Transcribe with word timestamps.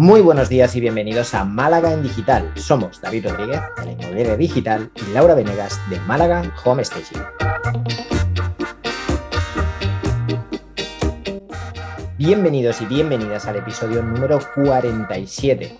Muy 0.00 0.22
buenos 0.22 0.48
días 0.48 0.74
y 0.76 0.80
bienvenidos 0.80 1.34
a 1.34 1.44
Málaga 1.44 1.92
en 1.92 2.02
Digital. 2.02 2.50
Somos 2.56 3.02
David 3.02 3.26
Rodríguez, 3.28 3.60
de 3.76 3.84
la 3.84 3.92
Inmobiliaria 3.92 4.36
Digital, 4.38 4.90
y 4.96 5.12
Laura 5.12 5.34
Venegas, 5.34 5.78
de 5.90 6.00
Málaga 6.00 6.54
Home 6.64 6.82
Staging. 6.82 7.20
Bienvenidos 12.16 12.80
y 12.80 12.86
bienvenidas 12.86 13.44
al 13.44 13.56
episodio 13.56 14.02
número 14.02 14.38
47, 14.54 15.78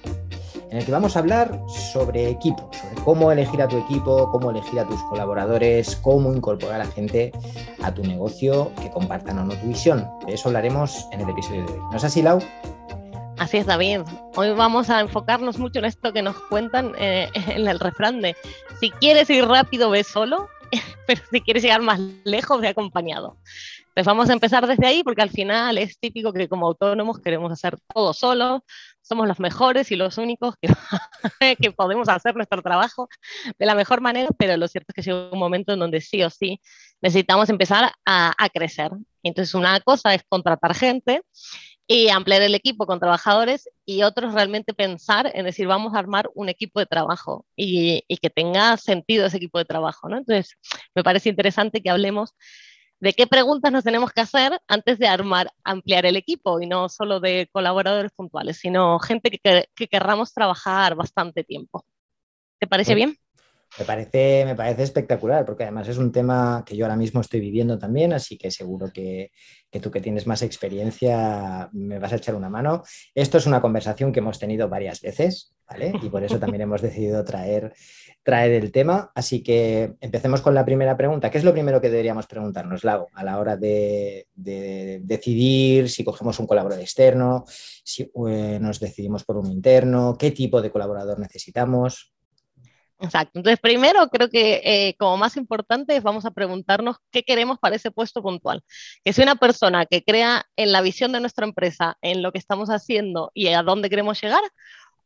en 0.68 0.76
el 0.76 0.84
que 0.84 0.92
vamos 0.92 1.16
a 1.16 1.20
hablar 1.20 1.58
sobre 1.90 2.28
equipo, 2.28 2.70
sobre 2.74 3.02
cómo 3.02 3.32
elegir 3.32 3.62
a 3.62 3.68
tu 3.68 3.78
equipo, 3.78 4.30
cómo 4.30 4.50
elegir 4.50 4.80
a 4.80 4.84
tus 4.84 5.02
colaboradores, 5.04 5.96
cómo 5.96 6.34
incorporar 6.34 6.82
a 6.82 6.86
gente 6.86 7.32
a 7.82 7.94
tu 7.94 8.02
negocio 8.02 8.70
que 8.82 8.90
compartan 8.90 9.38
o 9.38 9.46
no 9.46 9.54
tu 9.54 9.66
visión. 9.66 10.06
De 10.26 10.34
eso 10.34 10.50
hablaremos 10.50 11.08
en 11.10 11.22
el 11.22 11.30
episodio 11.30 11.64
de 11.64 11.72
hoy. 11.72 11.80
¿No 11.90 11.96
es 11.96 12.04
así, 12.04 12.20
Lau? 12.20 12.38
Así 13.40 13.56
es, 13.56 13.64
David. 13.64 14.00
Hoy 14.36 14.50
vamos 14.50 14.90
a 14.90 15.00
enfocarnos 15.00 15.58
mucho 15.58 15.78
en 15.78 15.86
esto 15.86 16.12
que 16.12 16.20
nos 16.20 16.38
cuentan 16.50 16.92
eh, 16.98 17.30
en 17.48 17.66
el 17.66 17.80
refrán 17.80 18.20
de 18.20 18.36
si 18.78 18.90
quieres 18.90 19.30
ir 19.30 19.46
rápido, 19.46 19.88
ve 19.88 20.04
solo, 20.04 20.50
pero 21.06 21.22
si 21.32 21.40
quieres 21.40 21.62
llegar 21.62 21.80
más 21.80 21.98
lejos, 22.24 22.60
ve 22.60 22.68
acompañado. 22.68 23.38
Pues 23.94 24.04
vamos 24.04 24.28
a 24.28 24.34
empezar 24.34 24.66
desde 24.66 24.86
ahí 24.86 25.02
porque 25.02 25.22
al 25.22 25.30
final 25.30 25.78
es 25.78 25.98
típico 25.98 26.34
que 26.34 26.50
como 26.50 26.66
autónomos 26.66 27.18
queremos 27.18 27.50
hacer 27.50 27.78
todo 27.94 28.12
solo, 28.12 28.62
somos 29.00 29.26
los 29.26 29.40
mejores 29.40 29.90
y 29.90 29.96
los 29.96 30.18
únicos 30.18 30.54
que, 30.60 30.68
que 31.58 31.72
podemos 31.72 32.10
hacer 32.10 32.36
nuestro 32.36 32.60
trabajo 32.60 33.08
de 33.58 33.64
la 33.64 33.74
mejor 33.74 34.02
manera, 34.02 34.28
pero 34.36 34.54
lo 34.58 34.68
cierto 34.68 34.88
es 34.90 34.94
que 34.94 35.10
llega 35.10 35.30
un 35.32 35.38
momento 35.38 35.72
en 35.72 35.78
donde 35.78 36.02
sí 36.02 36.22
o 36.22 36.28
sí 36.28 36.60
necesitamos 37.00 37.48
empezar 37.48 37.90
a, 38.04 38.34
a 38.36 38.48
crecer. 38.50 38.90
Entonces 39.22 39.54
una 39.54 39.80
cosa 39.80 40.12
es 40.14 40.24
contratar 40.28 40.74
gente 40.74 41.22
y 41.92 42.08
ampliar 42.08 42.40
el 42.42 42.54
equipo 42.54 42.86
con 42.86 43.00
trabajadores 43.00 43.68
y 43.84 44.04
otros 44.04 44.32
realmente 44.32 44.74
pensar 44.74 45.28
en 45.34 45.44
decir, 45.44 45.66
vamos 45.66 45.92
a 45.92 45.98
armar 45.98 46.30
un 46.36 46.48
equipo 46.48 46.78
de 46.78 46.86
trabajo 46.86 47.44
y, 47.56 48.04
que 48.22 48.30
tenga 48.30 48.76
sentido 48.76 49.26
ese 49.26 49.38
equipo 49.38 49.58
de 49.58 49.64
trabajo. 49.64 50.08
¿no? 50.08 50.18
Entonces, 50.18 50.56
me 50.94 51.02
parece 51.02 51.30
interesante 51.30 51.82
que 51.82 51.90
hablemos 51.90 52.32
de 53.00 53.12
qué 53.12 53.26
preguntas 53.26 53.72
nos 53.72 53.82
tenemos 53.82 54.12
que 54.12 54.20
hacer 54.20 54.60
antes 54.68 55.00
de 55.00 55.08
armar, 55.08 55.52
ampliar 55.64 56.06
el 56.06 56.14
equipo 56.14 56.60
y 56.60 56.68
no 56.68 56.88
solo 56.88 57.18
de 57.18 57.48
colaboradores 57.50 58.12
puntuales, 58.12 58.58
sino 58.58 59.00
gente 59.00 59.28
que, 59.28 59.68
que 59.74 59.88
querramos 59.88 60.32
trabajar 60.32 60.94
bastante 60.94 61.42
tiempo. 61.42 61.84
¿Te 62.60 62.68
parece 62.68 62.94
bien? 62.94 63.18
Me 63.78 63.84
parece, 63.84 64.44
me 64.44 64.56
parece 64.56 64.82
espectacular, 64.82 65.44
porque 65.44 65.62
además 65.62 65.86
es 65.86 65.96
un 65.96 66.10
tema 66.10 66.64
que 66.66 66.76
yo 66.76 66.84
ahora 66.84 66.96
mismo 66.96 67.20
estoy 67.20 67.40
viviendo 67.40 67.78
también, 67.78 68.12
así 68.12 68.36
que 68.36 68.50
seguro 68.50 68.90
que, 68.92 69.30
tú 69.80 69.90
que 69.92 70.00
tienes 70.00 70.26
más 70.26 70.42
experiencia 70.42 71.68
me 71.72 72.00
vas 72.00 72.12
a 72.12 72.16
echar 72.16 72.34
una 72.34 72.50
mano. 72.50 72.82
Esto 73.14 73.38
es 73.38 73.46
una 73.46 73.60
conversación 73.60 74.12
que 74.12 74.18
hemos 74.18 74.40
tenido 74.40 74.68
varias 74.68 75.00
veces, 75.00 75.54
¿vale? 75.68 75.92
Y 76.02 76.08
por 76.08 76.24
eso 76.24 76.40
también 76.40 76.62
hemos 76.62 76.82
decidido 76.82 77.24
traer, 77.24 77.72
traer 78.24 78.52
el 78.52 78.72
tema. 78.72 79.12
Así 79.14 79.40
que 79.40 79.94
empecemos 80.00 80.40
con 80.40 80.52
la 80.52 80.64
primera 80.64 80.96
pregunta. 80.96 81.30
¿Qué 81.30 81.38
es 81.38 81.44
lo 81.44 81.52
primero 81.52 81.80
que 81.80 81.90
deberíamos 81.90 82.26
preguntarnos, 82.26 82.82
Lago, 82.82 83.06
a 83.14 83.22
la 83.22 83.38
hora 83.38 83.56
de, 83.56 84.26
decidir 84.34 85.88
si 85.88 86.02
cogemos 86.02 86.40
un 86.40 86.48
colaborador 86.48 86.82
externo, 86.82 87.44
si 87.46 88.02
eh, 88.02 88.58
nos 88.60 88.80
decidimos 88.80 89.24
por 89.24 89.36
un 89.36 89.46
interno, 89.46 90.16
qué 90.18 90.32
tipo 90.32 90.60
de 90.60 90.72
colaborador 90.72 91.20
necesitamos? 91.20 92.12
Exacto. 93.00 93.38
Entonces, 93.38 93.58
primero 93.60 94.08
creo 94.08 94.28
que 94.28 94.60
eh, 94.62 94.94
como 94.98 95.16
más 95.16 95.36
importante 95.38 95.98
vamos 96.00 96.26
a 96.26 96.32
preguntarnos 96.32 96.96
qué 97.10 97.22
queremos 97.22 97.58
para 97.58 97.76
ese 97.76 97.90
puesto 97.90 98.22
puntual. 98.22 98.62
Que 99.04 99.12
si 99.14 99.22
una 99.22 99.36
persona 99.36 99.86
que 99.86 100.04
crea 100.04 100.44
en 100.56 100.70
la 100.72 100.82
visión 100.82 101.12
de 101.12 101.20
nuestra 101.20 101.46
empresa, 101.46 101.96
en 102.02 102.22
lo 102.22 102.30
que 102.30 102.38
estamos 102.38 102.68
haciendo 102.68 103.30
y 103.32 103.48
a 103.48 103.62
dónde 103.62 103.88
queremos 103.88 104.20
llegar, 104.20 104.42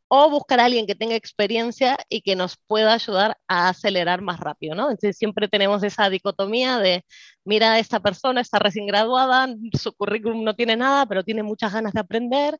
o 0.07 0.29
buscar 0.29 0.59
a 0.59 0.65
alguien 0.65 0.85
que 0.85 0.95
tenga 0.95 1.15
experiencia 1.15 1.97
y 2.09 2.21
que 2.21 2.35
nos 2.35 2.57
pueda 2.67 2.93
ayudar 2.93 3.37
a 3.47 3.69
acelerar 3.69 4.21
más 4.21 4.39
rápido, 4.39 4.75
¿no? 4.75 4.83
Entonces 4.91 5.17
siempre 5.17 5.47
tenemos 5.47 5.81
esa 5.83 6.09
dicotomía 6.09 6.77
de, 6.79 7.03
mira, 7.43 7.79
esta 7.79 7.99
persona 8.01 8.41
está 8.41 8.59
recién 8.59 8.85
graduada, 8.87 9.47
su 9.73 9.93
currículum 9.93 10.43
no 10.43 10.53
tiene 10.55 10.75
nada, 10.75 11.05
pero 11.07 11.23
tiene 11.23 11.43
muchas 11.43 11.73
ganas 11.73 11.93
de 11.93 12.01
aprender 12.01 12.59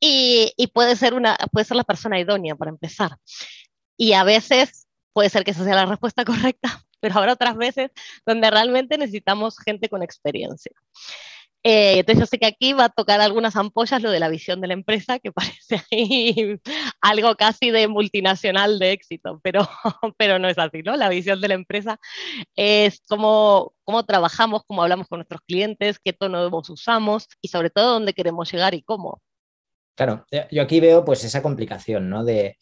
y, 0.00 0.52
y 0.56 0.66
puede, 0.68 0.96
ser 0.96 1.14
una, 1.14 1.36
puede 1.52 1.64
ser 1.64 1.76
la 1.76 1.84
persona 1.84 2.20
idónea 2.20 2.54
para 2.56 2.70
empezar. 2.70 3.16
Y 3.96 4.12
a 4.12 4.24
veces 4.24 4.86
puede 5.12 5.30
ser 5.30 5.44
que 5.44 5.52
esa 5.52 5.64
sea 5.64 5.74
la 5.74 5.86
respuesta 5.86 6.24
correcta, 6.24 6.84
pero 7.00 7.16
habrá 7.18 7.32
otras 7.32 7.56
veces 7.56 7.90
donde 8.26 8.50
realmente 8.50 8.98
necesitamos 8.98 9.58
gente 9.58 9.88
con 9.88 10.02
experiencia. 10.02 10.72
Eh, 11.68 11.98
entonces 11.98 12.20
yo 12.20 12.26
sé 12.26 12.38
que 12.38 12.46
aquí 12.46 12.74
va 12.74 12.84
a 12.84 12.88
tocar 12.90 13.20
algunas 13.20 13.56
ampollas 13.56 14.00
lo 14.00 14.12
de 14.12 14.20
la 14.20 14.28
visión 14.28 14.60
de 14.60 14.68
la 14.68 14.74
empresa, 14.74 15.18
que 15.18 15.32
parece 15.32 15.82
ahí 15.90 16.60
algo 17.00 17.34
casi 17.34 17.72
de 17.72 17.88
multinacional 17.88 18.78
de 18.78 18.92
éxito, 18.92 19.40
pero, 19.42 19.68
pero 20.16 20.38
no 20.38 20.48
es 20.48 20.58
así, 20.58 20.82
¿no? 20.84 20.96
La 20.96 21.08
visión 21.08 21.40
de 21.40 21.48
la 21.48 21.54
empresa 21.54 21.98
es 22.54 23.00
cómo, 23.08 23.72
cómo 23.82 24.04
trabajamos, 24.04 24.62
cómo 24.64 24.84
hablamos 24.84 25.08
con 25.08 25.18
nuestros 25.18 25.40
clientes, 25.40 25.98
qué 25.98 26.12
tono 26.12 26.48
usamos 26.68 27.26
y 27.40 27.48
sobre 27.48 27.70
todo 27.70 27.94
dónde 27.94 28.12
queremos 28.12 28.52
llegar 28.52 28.74
y 28.74 28.82
cómo. 28.82 29.20
Claro, 29.96 30.24
yo 30.50 30.62
aquí 30.62 30.78
veo 30.78 31.04
pues 31.04 31.24
esa 31.24 31.42
complicación, 31.42 32.10
¿no? 32.10 32.22
De, 32.22 32.58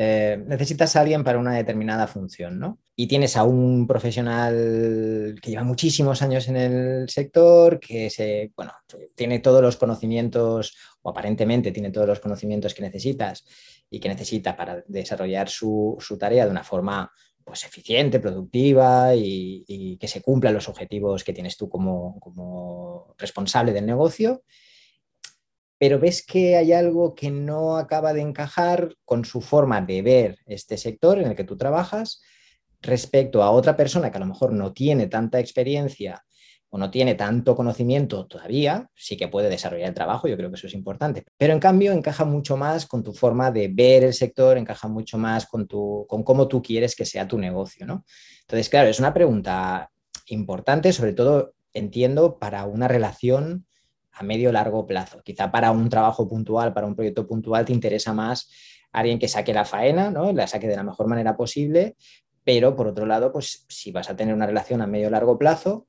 eh, 0.00 0.40
necesitas 0.46 0.94
a 0.94 1.00
alguien 1.00 1.24
para 1.24 1.40
una 1.40 1.56
determinada 1.56 2.06
función, 2.06 2.60
¿no? 2.60 2.78
Y 2.94 3.08
tienes 3.08 3.36
a 3.36 3.42
un 3.42 3.84
profesional 3.84 5.34
que 5.42 5.50
lleva 5.50 5.64
muchísimos 5.64 6.22
años 6.22 6.46
en 6.46 6.56
el 6.56 7.08
sector, 7.08 7.80
que 7.80 8.08
se, 8.08 8.52
bueno, 8.56 8.70
tiene 9.16 9.40
todos 9.40 9.60
los 9.60 9.76
conocimientos, 9.76 10.76
o 11.02 11.10
aparentemente 11.10 11.72
tiene 11.72 11.90
todos 11.90 12.06
los 12.06 12.20
conocimientos 12.20 12.74
que 12.74 12.82
necesitas 12.82 13.44
y 13.90 13.98
que 13.98 14.08
necesita 14.08 14.56
para 14.56 14.84
desarrollar 14.86 15.48
su, 15.48 15.98
tarea 16.16 16.44
de 16.44 16.52
una 16.52 16.62
forma 16.62 17.10
pues, 17.42 17.64
eficiente, 17.64 18.20
productiva 18.20 19.16
y, 19.16 19.98
que 20.00 20.06
se 20.06 20.22
cumplan 20.22 20.54
los 20.54 20.68
objetivos 20.68 21.24
que 21.24 21.32
tienes 21.32 21.56
tú 21.56 21.68
como, 21.68 22.20
como 22.20 23.16
responsable 23.18 23.72
del 23.72 23.86
negocio 23.86 24.44
pero 25.78 25.98
ves 25.98 26.24
que 26.24 26.56
hay 26.56 26.72
algo 26.72 27.14
que 27.14 27.30
no 27.30 27.76
acaba 27.76 28.12
de 28.12 28.20
encajar 28.20 28.96
con 29.04 29.24
su 29.24 29.40
forma 29.40 29.80
de 29.80 30.02
ver 30.02 30.38
este 30.46 30.76
sector 30.76 31.18
en 31.18 31.28
el 31.28 31.36
que 31.36 31.44
tú 31.44 31.56
trabajas 31.56 32.20
respecto 32.80 33.42
a 33.42 33.50
otra 33.50 33.76
persona 33.76 34.10
que 34.10 34.16
a 34.16 34.20
lo 34.20 34.26
mejor 34.26 34.52
no 34.52 34.72
tiene 34.72 35.06
tanta 35.06 35.38
experiencia 35.40 36.24
o 36.70 36.78
no 36.78 36.90
tiene 36.90 37.14
tanto 37.14 37.56
conocimiento 37.56 38.26
todavía, 38.26 38.90
sí 38.94 39.16
que 39.16 39.28
puede 39.28 39.48
desarrollar 39.48 39.88
el 39.88 39.94
trabajo, 39.94 40.28
yo 40.28 40.36
creo 40.36 40.50
que 40.50 40.56
eso 40.56 40.66
es 40.66 40.74
importante, 40.74 41.24
pero 41.38 41.54
en 41.54 41.60
cambio 41.60 41.92
encaja 41.92 42.24
mucho 42.24 42.56
más 42.58 42.84
con 42.84 43.02
tu 43.02 43.12
forma 43.14 43.50
de 43.50 43.68
ver 43.68 44.04
el 44.04 44.12
sector, 44.12 44.58
encaja 44.58 44.86
mucho 44.86 45.16
más 45.16 45.46
con, 45.46 45.66
tu, 45.66 46.04
con 46.08 46.22
cómo 46.22 46.46
tú 46.46 46.60
quieres 46.60 46.94
que 46.94 47.06
sea 47.06 47.26
tu 47.26 47.38
negocio, 47.38 47.86
¿no? 47.86 48.04
Entonces, 48.42 48.68
claro, 48.68 48.90
es 48.90 48.98
una 48.98 49.14
pregunta 49.14 49.90
importante, 50.26 50.92
sobre 50.92 51.14
todo 51.14 51.54
entiendo 51.72 52.38
para 52.38 52.66
una 52.66 52.86
relación 52.86 53.66
a 54.18 54.24
medio 54.24 54.50
largo 54.50 54.86
plazo. 54.86 55.22
Quizá 55.22 55.50
para 55.50 55.70
un 55.70 55.88
trabajo 55.88 56.28
puntual, 56.28 56.72
para 56.72 56.86
un 56.86 56.96
proyecto 56.96 57.26
puntual, 57.26 57.64
te 57.64 57.72
interesa 57.72 58.12
más 58.12 58.50
alguien 58.92 59.18
que 59.18 59.28
saque 59.28 59.54
la 59.54 59.64
faena, 59.64 60.10
¿no? 60.10 60.32
La 60.32 60.46
saque 60.46 60.66
de 60.66 60.76
la 60.76 60.82
mejor 60.82 61.06
manera 61.06 61.36
posible, 61.36 61.96
pero 62.44 62.74
por 62.74 62.88
otro 62.88 63.06
lado, 63.06 63.32
pues 63.32 63.64
si 63.68 63.92
vas 63.92 64.10
a 64.10 64.16
tener 64.16 64.34
una 64.34 64.46
relación 64.46 64.82
a 64.82 64.86
medio 64.86 65.10
largo 65.10 65.38
plazo, 65.38 65.86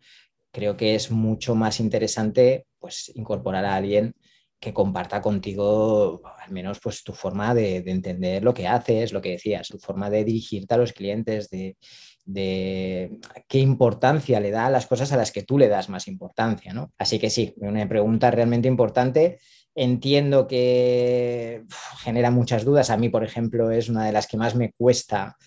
creo 0.51 0.77
que 0.77 0.95
es 0.95 1.09
mucho 1.09 1.55
más 1.55 1.79
interesante 1.79 2.65
pues 2.79 3.11
incorporar 3.15 3.65
a 3.65 3.75
alguien 3.75 4.13
que 4.59 4.73
comparta 4.73 5.21
contigo 5.21 6.21
al 6.37 6.51
menos 6.51 6.79
pues 6.81 7.03
tu 7.03 7.13
forma 7.13 7.53
de, 7.55 7.81
de 7.81 7.91
entender 7.91 8.43
lo 8.43 8.53
que 8.53 8.67
haces, 8.67 9.13
lo 9.13 9.21
que 9.21 9.31
decías, 9.31 9.69
tu 9.69 9.79
forma 9.79 10.09
de 10.09 10.25
dirigirte 10.25 10.73
a 10.73 10.77
los 10.77 10.91
clientes, 10.91 11.49
de, 11.49 11.77
de 12.25 13.19
qué 13.47 13.59
importancia 13.59 14.39
le 14.39 14.51
da 14.51 14.67
a 14.67 14.69
las 14.69 14.85
cosas 14.85 15.11
a 15.11 15.17
las 15.17 15.31
que 15.31 15.43
tú 15.43 15.57
le 15.57 15.67
das 15.67 15.89
más 15.89 16.07
importancia, 16.07 16.73
¿no? 16.73 16.91
Así 16.97 17.19
que 17.19 17.29
sí, 17.29 17.53
una 17.57 17.87
pregunta 17.87 18.29
realmente 18.31 18.67
importante. 18.67 19.39
Entiendo 19.75 20.47
que 20.47 21.63
genera 22.03 22.31
muchas 22.31 22.65
dudas. 22.65 22.89
A 22.89 22.97
mí, 22.97 23.09
por 23.09 23.23
ejemplo, 23.23 23.71
es 23.71 23.89
una 23.89 24.05
de 24.05 24.11
las 24.11 24.27
que 24.27 24.37
más 24.37 24.55
me 24.55 24.71
cuesta 24.73 25.37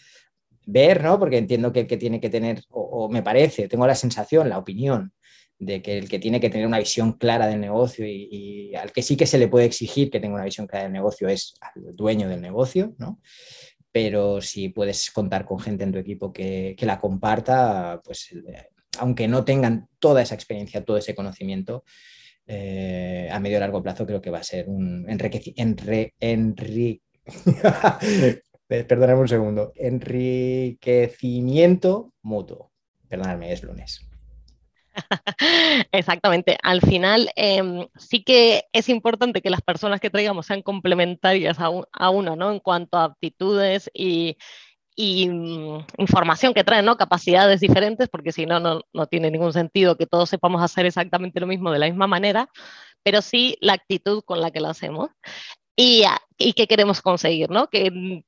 ver, 0.66 1.02
¿no? 1.02 1.18
Porque 1.18 1.38
entiendo 1.38 1.72
que 1.72 1.80
el 1.80 1.86
que 1.86 1.96
tiene 1.96 2.20
que 2.20 2.30
tener, 2.30 2.62
o, 2.70 3.08
me 3.08 3.22
parece, 3.22 3.68
tengo 3.68 3.86
la 3.86 3.94
sensación, 3.94 4.48
la 4.48 4.58
opinión, 4.58 5.12
de 5.58 5.80
que 5.80 5.98
el 5.98 6.08
que 6.08 6.18
tiene 6.18 6.40
que 6.40 6.50
tener 6.50 6.66
una 6.66 6.78
visión 6.78 7.12
clara 7.12 7.46
del 7.46 7.60
negocio 7.60 8.04
y, 8.06 8.74
al 8.74 8.90
que 8.90 9.02
sí 9.02 9.16
que 9.16 9.26
se 9.26 9.38
le 9.38 9.48
puede 9.48 9.66
exigir 9.66 10.10
que 10.10 10.18
tenga 10.18 10.34
una 10.34 10.44
visión 10.44 10.66
clara 10.66 10.84
del 10.84 10.92
negocio 10.92 11.28
es 11.28 11.54
al 11.60 11.94
dueño 11.94 12.28
del 12.28 12.40
negocio, 12.40 12.94
¿no? 12.98 13.20
Pero 13.92 14.40
si 14.40 14.70
puedes 14.70 15.10
contar 15.10 15.44
con 15.44 15.60
gente 15.60 15.84
en 15.84 15.92
tu 15.92 15.98
equipo 15.98 16.32
que, 16.32 16.74
la 16.80 16.98
comparta, 16.98 18.00
pues 18.02 18.32
eh, 18.32 18.68
aunque 18.98 19.28
no 19.28 19.44
tengan 19.44 19.88
toda 19.98 20.22
esa 20.22 20.34
experiencia, 20.34 20.84
todo 20.84 20.96
ese 20.96 21.14
conocimiento, 21.14 21.84
eh, 22.46 23.28
a 23.30 23.38
medio 23.38 23.58
y 23.58 23.60
largo 23.60 23.82
plazo 23.82 24.06
creo 24.06 24.20
que 24.20 24.30
va 24.30 24.38
a 24.38 24.42
ser 24.42 24.68
un 24.68 25.08
Perdóname 28.66 29.20
un 29.20 29.28
segundo. 29.28 29.72
Enriquecimiento 29.76 32.12
mutuo. 32.22 32.72
Perdóname, 33.08 33.52
es 33.52 33.62
lunes. 33.62 34.11
Exactamente. 35.92 36.58
Al 36.62 36.80
final, 36.80 37.30
em, 37.36 37.86
sí 37.96 38.22
que 38.24 38.64
es 38.72 38.88
importante 38.88 39.42
que 39.42 39.50
las 39.50 39.62
personas 39.62 40.00
que 40.00 40.10
traigamos 40.10 40.46
sean 40.46 40.62
complementarias 40.62 41.58
a, 41.60 42.10
uno, 42.10 42.36
¿no? 42.36 42.52
En 42.52 42.60
cuanto 42.60 42.98
a 42.98 43.04
aptitudes 43.04 43.90
y, 43.94 44.36
mm, 44.98 45.78
información 45.98 46.54
que 46.54 46.64
traen, 46.64 46.84
¿no? 46.84 46.96
Capacidades 46.96 47.60
diferentes, 47.60 48.08
porque 48.08 48.32
si 48.32 48.46
no, 48.46 48.60
no 48.60 49.06
tiene 49.06 49.30
ningún 49.30 49.52
sentido 49.52 49.96
que 49.96 50.06
todos 50.06 50.28
sepamos 50.30 50.62
hacer 50.62 50.86
exactamente 50.86 51.40
lo 51.40 51.46
mismo 51.46 51.70
de 51.72 51.78
la 51.78 51.86
misma 51.86 52.06
manera, 52.06 52.48
pero 53.02 53.22
sí 53.22 53.56
la 53.60 53.74
actitud 53.74 54.22
con 54.24 54.40
la 54.40 54.50
que 54.50 54.60
lo 54.60 54.68
hacemos 54.68 55.10
y, 55.76 56.04
y 56.38 56.52
qué 56.54 56.66
queremos 56.66 57.02
conseguir, 57.02 57.50
¿no? 57.50 57.68
Que 57.68 57.90
mm, 57.90 58.22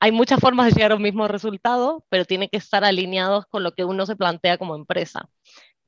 hay 0.00 0.12
muchas 0.12 0.40
formas 0.40 0.66
de 0.66 0.72
llegar 0.72 0.92
a 0.92 0.96
un 0.96 1.02
mismo 1.02 1.28
resultado, 1.28 2.04
pero 2.08 2.24
tiene 2.24 2.48
que 2.48 2.56
estar 2.56 2.84
alineados 2.84 3.46
con 3.46 3.62
lo 3.62 3.72
que 3.74 3.84
uno 3.84 4.06
se 4.06 4.16
plantea 4.16 4.58
como 4.58 4.74
empresa. 4.74 5.28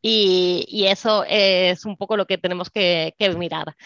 Y, 0.02 0.86
eso 0.86 1.24
es 1.28 1.84
un 1.84 1.96
poco 1.96 2.16
lo 2.16 2.26
que 2.26 2.38
tenemos 2.38 2.70
que, 2.70 3.14
mirar. 3.36 3.76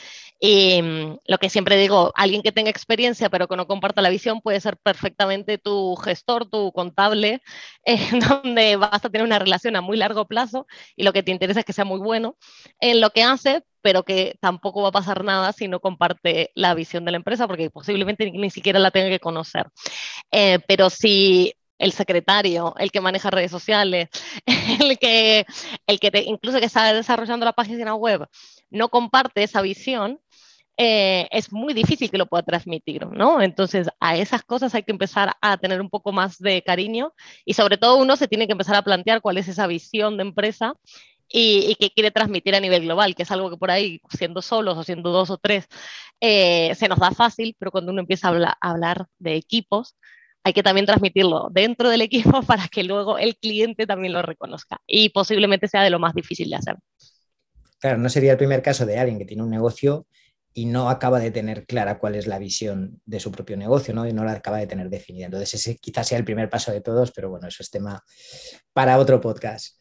Y 0.40 0.80
mm, 0.82 1.18
lo 1.26 1.38
que 1.38 1.50
siempre 1.50 1.76
digo, 1.76 2.12
alguien 2.14 2.42
que 2.42 2.52
tenga 2.52 2.70
experiencia 2.70 3.30
pero 3.30 3.48
que 3.48 3.56
no 3.56 3.66
comparta 3.66 4.02
la 4.02 4.10
visión 4.10 4.40
puede 4.40 4.60
ser 4.60 4.76
perfectamente 4.76 5.58
tu 5.58 5.96
gestor, 5.96 6.48
tu 6.48 6.72
contable, 6.72 7.42
en 7.84 8.20
donde 8.20 8.76
vas 8.76 9.04
a 9.04 9.10
tener 9.10 9.24
una 9.24 9.38
relación 9.38 9.76
a 9.76 9.80
muy 9.80 9.96
largo 9.96 10.26
plazo 10.26 10.66
y 10.96 11.02
lo 11.04 11.12
que 11.12 11.22
te 11.22 11.32
interesa 11.32 11.60
es 11.60 11.66
que 11.66 11.72
sea 11.72 11.84
muy 11.84 12.00
bueno 12.00 12.36
en 12.80 13.00
lo 13.00 13.10
que 13.10 13.22
hace, 13.22 13.64
pero 13.82 14.02
que 14.02 14.36
tampoco 14.40 14.82
va 14.82 14.88
a 14.88 14.92
pasar 14.92 15.24
nada 15.24 15.52
si 15.52 15.68
no 15.68 15.80
comparte 15.80 16.50
la 16.54 16.74
visión 16.74 17.04
de 17.04 17.10
la 17.10 17.18
empresa, 17.18 17.46
porque 17.46 17.70
posiblemente 17.70 18.30
ni, 18.30 18.50
siquiera 18.50 18.78
la 18.78 18.90
tenga 18.90 19.10
que 19.10 19.20
conocer. 19.20 19.66
Eh, 20.30 20.58
pero 20.66 20.90
si 20.90 21.54
el 21.78 21.92
secretario, 21.92 22.74
el 22.78 22.90
que 22.90 23.00
maneja 23.00 23.30
redes 23.30 23.50
sociales, 23.50 24.08
el 24.80 24.98
que, 24.98 25.46
el 25.86 26.00
que 26.00 26.10
incluso 26.26 26.58
que 26.60 26.66
está 26.66 26.92
desarrollando 26.92 27.44
la 27.46 27.52
página 27.52 27.94
web, 27.94 28.26
no 28.70 28.88
comparte 28.88 29.42
esa 29.42 29.62
visión, 29.62 30.20
eh, 30.76 31.28
es 31.30 31.52
muy 31.52 31.72
difícil 31.72 32.10
que 32.10 32.18
lo 32.18 32.26
pueda 32.26 32.42
transmitir, 32.42 33.06
¿no? 33.06 33.40
Entonces, 33.40 33.88
a 34.00 34.16
esas 34.16 34.42
cosas 34.42 34.74
hay 34.74 34.82
que 34.82 34.90
empezar 34.90 35.32
a 35.40 35.56
tener 35.56 35.80
un 35.80 35.88
poco 35.88 36.10
más 36.10 36.38
de 36.38 36.62
cariño 36.62 37.12
y 37.44 37.54
sobre 37.54 37.78
todo 37.78 37.96
uno 37.96 38.16
se 38.16 38.26
tiene 38.26 38.46
que 38.46 38.52
empezar 38.52 38.74
a 38.74 38.82
plantear 38.82 39.20
cuál 39.20 39.38
es 39.38 39.46
esa 39.46 39.68
visión 39.68 40.16
de 40.16 40.22
empresa 40.22 40.74
y, 41.28 41.76
qué 41.76 41.90
quiere 41.90 42.10
transmitir 42.10 42.54
a 42.54 42.60
nivel 42.60 42.82
global, 42.82 43.14
que 43.14 43.22
es 43.22 43.30
algo 43.30 43.50
que 43.50 43.56
por 43.56 43.70
ahí, 43.70 44.00
siendo 44.10 44.42
solos 44.42 44.76
o 44.76 44.84
siendo 44.84 45.10
dos 45.10 45.30
o 45.30 45.38
tres, 45.38 45.66
eh, 46.20 46.74
se 46.74 46.88
nos 46.88 46.98
da 46.98 47.12
fácil, 47.12 47.56
pero 47.58 47.70
cuando 47.70 47.92
uno 47.92 48.00
empieza 48.00 48.28
a 48.28 48.56
hablar 48.60 49.06
de 49.18 49.36
equipos, 49.36 49.96
hay 50.44 50.52
que 50.52 50.62
también 50.62 50.86
transmitirlo 50.86 51.48
dentro 51.50 51.88
del 51.88 52.02
equipo 52.02 52.42
para 52.46 52.68
que 52.68 52.84
luego 52.84 53.18
el 53.18 53.36
cliente 53.36 53.86
también 53.86 54.12
lo 54.12 54.22
reconozca 54.22 54.78
y 54.86 55.08
posiblemente 55.08 55.68
sea 55.68 55.82
de 55.82 55.90
lo 55.90 55.98
más 55.98 56.14
difícil 56.14 56.50
de 56.50 56.56
hacer. 56.56 56.76
Claro, 57.80 57.98
no 57.98 58.08
sería 58.08 58.32
el 58.32 58.38
primer 58.38 58.62
caso 58.62 58.86
de 58.86 58.98
alguien 58.98 59.18
que 59.18 59.24
tiene 59.24 59.42
un 59.42 59.50
negocio 59.50 60.06
y 60.56 60.66
no 60.66 60.88
acaba 60.88 61.18
de 61.18 61.32
tener 61.32 61.66
clara 61.66 61.98
cuál 61.98 62.14
es 62.14 62.26
la 62.28 62.38
visión 62.38 63.00
de 63.04 63.18
su 63.18 63.32
propio 63.32 63.56
negocio, 63.56 63.92
¿no? 63.92 64.06
Y 64.06 64.12
no 64.12 64.24
la 64.24 64.32
acaba 64.32 64.58
de 64.58 64.68
tener 64.68 64.88
definida. 64.88 65.26
Entonces, 65.26 65.54
ese 65.54 65.76
quizás 65.78 66.06
sea 66.06 66.16
el 66.16 66.24
primer 66.24 66.48
paso 66.48 66.70
de 66.70 66.80
todos, 66.80 67.10
pero 67.10 67.28
bueno, 67.28 67.48
eso 67.48 67.62
es 67.62 67.70
tema 67.70 68.02
para 68.72 68.98
otro 68.98 69.20
podcast. 69.20 69.76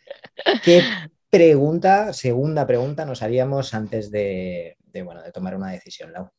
¿Qué 0.63 0.81
pregunta, 1.29 2.11
segunda 2.11 2.65
pregunta, 2.65 3.05
nos 3.05 3.21
haríamos 3.21 3.73
antes 3.75 4.09
de, 4.09 4.77
bueno, 5.03 5.21
de 5.21 5.31
tomar 5.31 5.55
una 5.55 5.71
decisión, 5.71 6.11
Lau? 6.11 6.29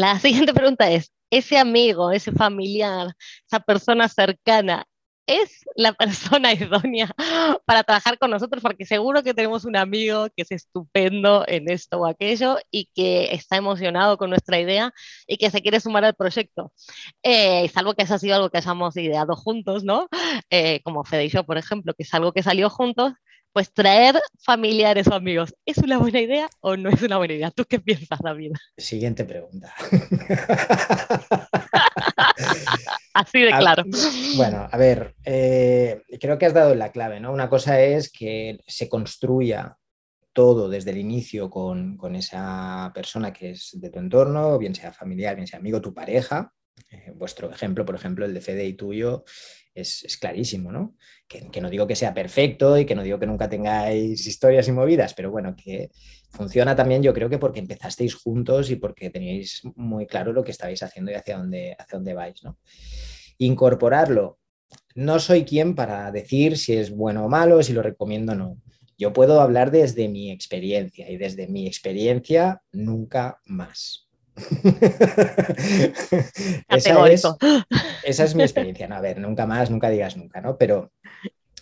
La 0.00 0.18
siguiente 0.18 0.54
pregunta 0.54 0.90
es, 0.90 1.12
ese 1.28 1.58
amigo, 1.58 2.10
ese 2.10 2.32
familiar, 2.32 3.12
esa 3.46 3.60
persona 3.60 4.08
cercana, 4.08 4.86
es 5.26 5.60
la 5.76 5.92
persona 6.40 6.54
idónea 6.54 7.14
para 7.66 7.84
trabajar 7.84 8.18
con 8.18 8.30
nosotros, 8.30 8.62
porque 8.62 8.86
seguro 8.86 9.22
que 9.22 9.34
tenemos 9.34 9.66
un 9.66 9.76
amigo 9.76 10.28
que 10.34 10.42
es 10.42 10.52
estupendo 10.52 11.44
en 11.46 11.70
esto 11.70 11.98
o 11.98 12.06
aquello 12.06 12.56
y 12.70 12.86
que 12.94 13.34
está 13.34 13.58
emocionado 13.58 14.16
con 14.16 14.30
nuestra 14.30 14.58
idea 14.58 14.90
y 15.26 15.36
que 15.36 15.50
se 15.50 15.60
quiere 15.60 15.80
sumar 15.80 16.06
al 16.06 16.14
proyecto. 16.14 16.72
Eh, 17.22 17.68
salvo 17.68 17.92
que 17.92 18.04
eso 18.04 18.14
ha 18.14 18.18
sido 18.18 18.36
algo 18.36 18.48
que 18.48 18.56
hayamos 18.56 18.96
ideado 18.96 19.36
juntos, 19.36 19.84
¿no? 19.84 20.08
Eh, 20.48 20.80
como 20.82 21.04
Fede 21.04 21.26
y 21.26 21.28
yo, 21.28 21.44
por 21.44 21.58
ejemplo, 21.58 21.92
que 21.92 22.04
es 22.04 22.14
algo 22.14 22.32
que 22.32 22.42
salió 22.42 22.70
juntos 22.70 23.12
pues 23.52 23.72
traer 23.72 24.14
familiares 24.38 25.06
o 25.08 25.14
amigos, 25.14 25.54
¿es 25.64 25.78
una 25.78 25.98
buena 25.98 26.20
idea 26.20 26.48
o 26.60 26.76
no 26.76 26.88
es 26.90 27.02
una 27.02 27.16
buena 27.18 27.34
idea? 27.34 27.50
¿Tú 27.50 27.64
qué 27.68 27.80
piensas, 27.80 28.20
David? 28.20 28.52
Siguiente 28.76 29.24
pregunta. 29.24 29.74
Así 33.14 33.40
de 33.40 33.48
claro. 33.48 33.82
bueno, 34.36 34.68
a 34.70 34.76
ver, 34.76 35.16
eh, 35.24 36.02
creo 36.20 36.38
que 36.38 36.46
has 36.46 36.54
dado 36.54 36.74
la 36.74 36.92
clave, 36.92 37.18
¿no? 37.18 37.32
Una 37.32 37.48
cosa 37.48 37.80
es 37.80 38.10
que 38.10 38.60
se 38.66 38.88
construya 38.88 39.76
todo 40.32 40.68
desde 40.68 40.92
el 40.92 40.98
inicio 40.98 41.50
con, 41.50 41.96
con 41.96 42.14
esa 42.14 42.92
persona 42.94 43.32
que 43.32 43.50
es 43.50 43.70
de 43.74 43.90
tu 43.90 43.98
entorno, 43.98 44.58
bien 44.58 44.76
sea 44.76 44.92
familiar, 44.92 45.34
bien 45.34 45.48
sea 45.48 45.58
amigo, 45.58 45.80
tu 45.80 45.92
pareja, 45.92 46.52
eh, 46.90 47.12
vuestro 47.14 47.50
ejemplo, 47.50 47.84
por 47.84 47.94
ejemplo, 47.94 48.24
el 48.24 48.34
de 48.34 48.40
Fede 48.40 48.64
y 48.64 48.74
tuyo, 48.74 49.24
es, 49.74 50.18
clarísimo, 50.20 50.72
¿no? 50.72 50.96
Que, 51.28 51.60
no 51.60 51.70
digo 51.70 51.86
que 51.86 51.96
sea 51.96 52.12
perfecto 52.12 52.78
y 52.78 52.84
que 52.84 52.94
no 52.94 53.02
digo 53.02 53.18
que 53.18 53.26
nunca 53.26 53.48
tengáis 53.48 54.26
historias 54.26 54.66
y 54.68 54.72
movidas, 54.72 55.14
pero 55.14 55.30
bueno, 55.30 55.54
que 55.56 55.90
funciona 56.30 56.74
también 56.74 57.02
yo 57.02 57.14
creo 57.14 57.28
que 57.28 57.38
porque 57.38 57.60
empezasteis 57.60 58.14
juntos 58.14 58.70
y 58.70 58.76
porque 58.76 59.10
teníais 59.10 59.62
muy 59.76 60.06
claro 60.06 60.32
lo 60.32 60.42
que 60.42 60.50
estabais 60.50 60.82
haciendo 60.82 61.10
y 61.12 61.14
hacia 61.14 61.38
dónde, 61.38 61.76
hacia 61.78 61.98
dónde 61.98 62.14
vais, 62.14 62.42
¿no? 62.42 62.58
Incorporarlo. 63.38 64.38
No 64.94 65.18
soy 65.18 65.44
quien 65.44 65.74
para 65.74 66.10
decir 66.10 66.58
si 66.58 66.74
es 66.74 66.90
bueno 66.90 67.24
o 67.24 67.28
malo, 67.28 67.62
si 67.62 67.72
lo 67.72 67.82
recomiendo 67.82 68.32
o 68.32 68.36
no. 68.36 68.58
Yo 68.98 69.12
puedo 69.12 69.40
hablar 69.40 69.70
desde 69.70 70.08
mi 70.08 70.30
experiencia 70.30 71.10
y 71.10 71.16
desde 71.16 71.48
mi 71.48 71.66
experiencia 71.66 72.62
nunca 72.72 73.40
más. 73.46 74.09
esa, 76.68 77.08
es, 77.08 77.24
esa, 78.04 78.24
es, 78.24 78.34
mi 78.34 78.42
experiencia. 78.42 78.88
No, 78.88 78.96
a 78.96 79.00
ver, 79.00 79.18
nunca 79.18 79.46
más, 79.46 79.70
nunca 79.70 79.88
digas 79.90 80.16
nunca, 80.16 80.40
¿no? 80.40 80.56
Pero 80.56 80.92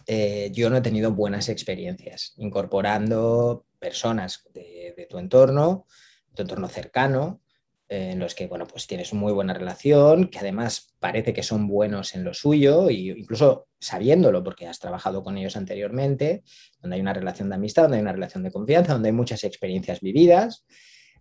eh, 0.06 0.50
yo 0.52 0.70
no 0.70 0.78
he 0.78 0.80
tenido 0.80 1.12
buenas 1.12 1.50
experiencias 1.50 2.32
incorporando 2.38 3.66
personas 3.78 4.44
de, 4.54 5.06
tu 5.08 5.18
entorno, 5.18 5.86
tu 6.34 6.42
entorno 6.42 6.68
cercano, 6.68 7.42
eh, 7.88 8.12
en 8.12 8.18
los 8.18 8.34
que, 8.34 8.46
bueno, 8.46 8.66
pues 8.66 8.86
tienes 8.86 9.12
muy 9.12 9.34
buena 9.34 9.52
relación, 9.52 10.28
que 10.28 10.38
además 10.38 10.94
parece 10.98 11.34
que 11.34 11.42
son 11.42 11.68
buenos 11.68 12.14
en 12.14 12.24
lo 12.24 12.32
suyo, 12.32 12.88
e 12.88 12.94
incluso 12.94 13.68
sabiéndolo, 13.78 14.42
porque 14.42 14.66
has 14.66 14.78
trabajado 14.78 15.22
con 15.22 15.36
ellos 15.36 15.56
anteriormente, 15.56 16.42
donde 16.80 16.96
hay 16.96 17.02
una 17.02 17.12
relación 17.12 17.50
de 17.50 17.56
amistad, 17.56 17.82
donde 17.82 17.98
hay 17.98 18.02
una 18.02 18.12
relación 18.12 18.42
de 18.42 18.50
confianza, 18.50 18.94
donde 18.94 19.10
hay 19.10 19.14
muchas 19.14 19.44
experiencias 19.44 20.00
vividas. 20.00 20.64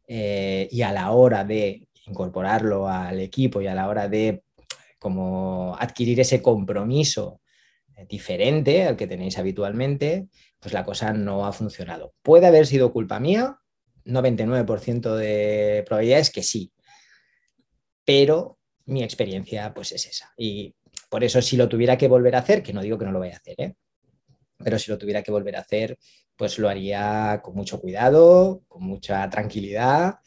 Eh, 0.07 0.67
y 0.71 0.81
a 0.81 0.91
la 0.93 1.11
hora 1.11 1.43
de 1.43 1.87
incorporarlo 2.05 2.87
al 2.87 3.19
equipo 3.19 3.61
y 3.61 3.67
a 3.67 3.75
la 3.75 3.89
hora 3.89 4.07
de 4.07 4.43
como 4.99 5.75
adquirir 5.77 6.19
ese 6.21 6.41
compromiso 6.41 7.41
eh, 7.95 8.05
diferente 8.07 8.85
al 8.85 8.95
que 8.95 9.07
tenéis 9.07 9.37
habitualmente, 9.37 10.29
pues 10.59 10.73
la 10.73 10.85
cosa 10.85 11.13
no 11.13 11.45
ha 11.45 11.51
funcionado. 11.51 12.13
¿Puede 12.21 12.47
haber 12.47 12.65
sido 12.65 12.93
culpa 12.93 13.19
mía? 13.19 13.59
99% 14.05 15.15
de 15.15 15.83
probabilidades 15.85 16.31
que 16.31 16.43
sí. 16.43 16.71
Pero 18.05 18.57
mi 18.85 19.03
experiencia 19.03 19.73
pues 19.73 19.91
es 19.91 20.05
esa. 20.07 20.33
Y 20.37 20.73
por 21.09 21.23
eso 21.23 21.41
si 21.41 21.57
lo 21.57 21.67
tuviera 21.67 21.97
que 21.97 22.07
volver 22.07 22.35
a 22.35 22.39
hacer, 22.39 22.63
que 22.63 22.73
no 22.73 22.81
digo 22.81 22.97
que 22.97 23.05
no 23.05 23.11
lo 23.11 23.19
vaya 23.19 23.33
a 23.33 23.37
hacer, 23.37 23.55
¿eh? 23.57 23.75
pero 24.63 24.79
si 24.79 24.89
lo 24.89 24.97
tuviera 24.97 25.21
que 25.21 25.31
volver 25.31 25.55
a 25.55 25.61
hacer, 25.61 25.97
pues 26.37 26.59
lo 26.59 26.69
haría 26.69 27.41
con 27.43 27.55
mucho 27.55 27.81
cuidado, 27.81 28.61
con 28.67 28.83
mucha 28.83 29.27
tranquilidad 29.29 30.19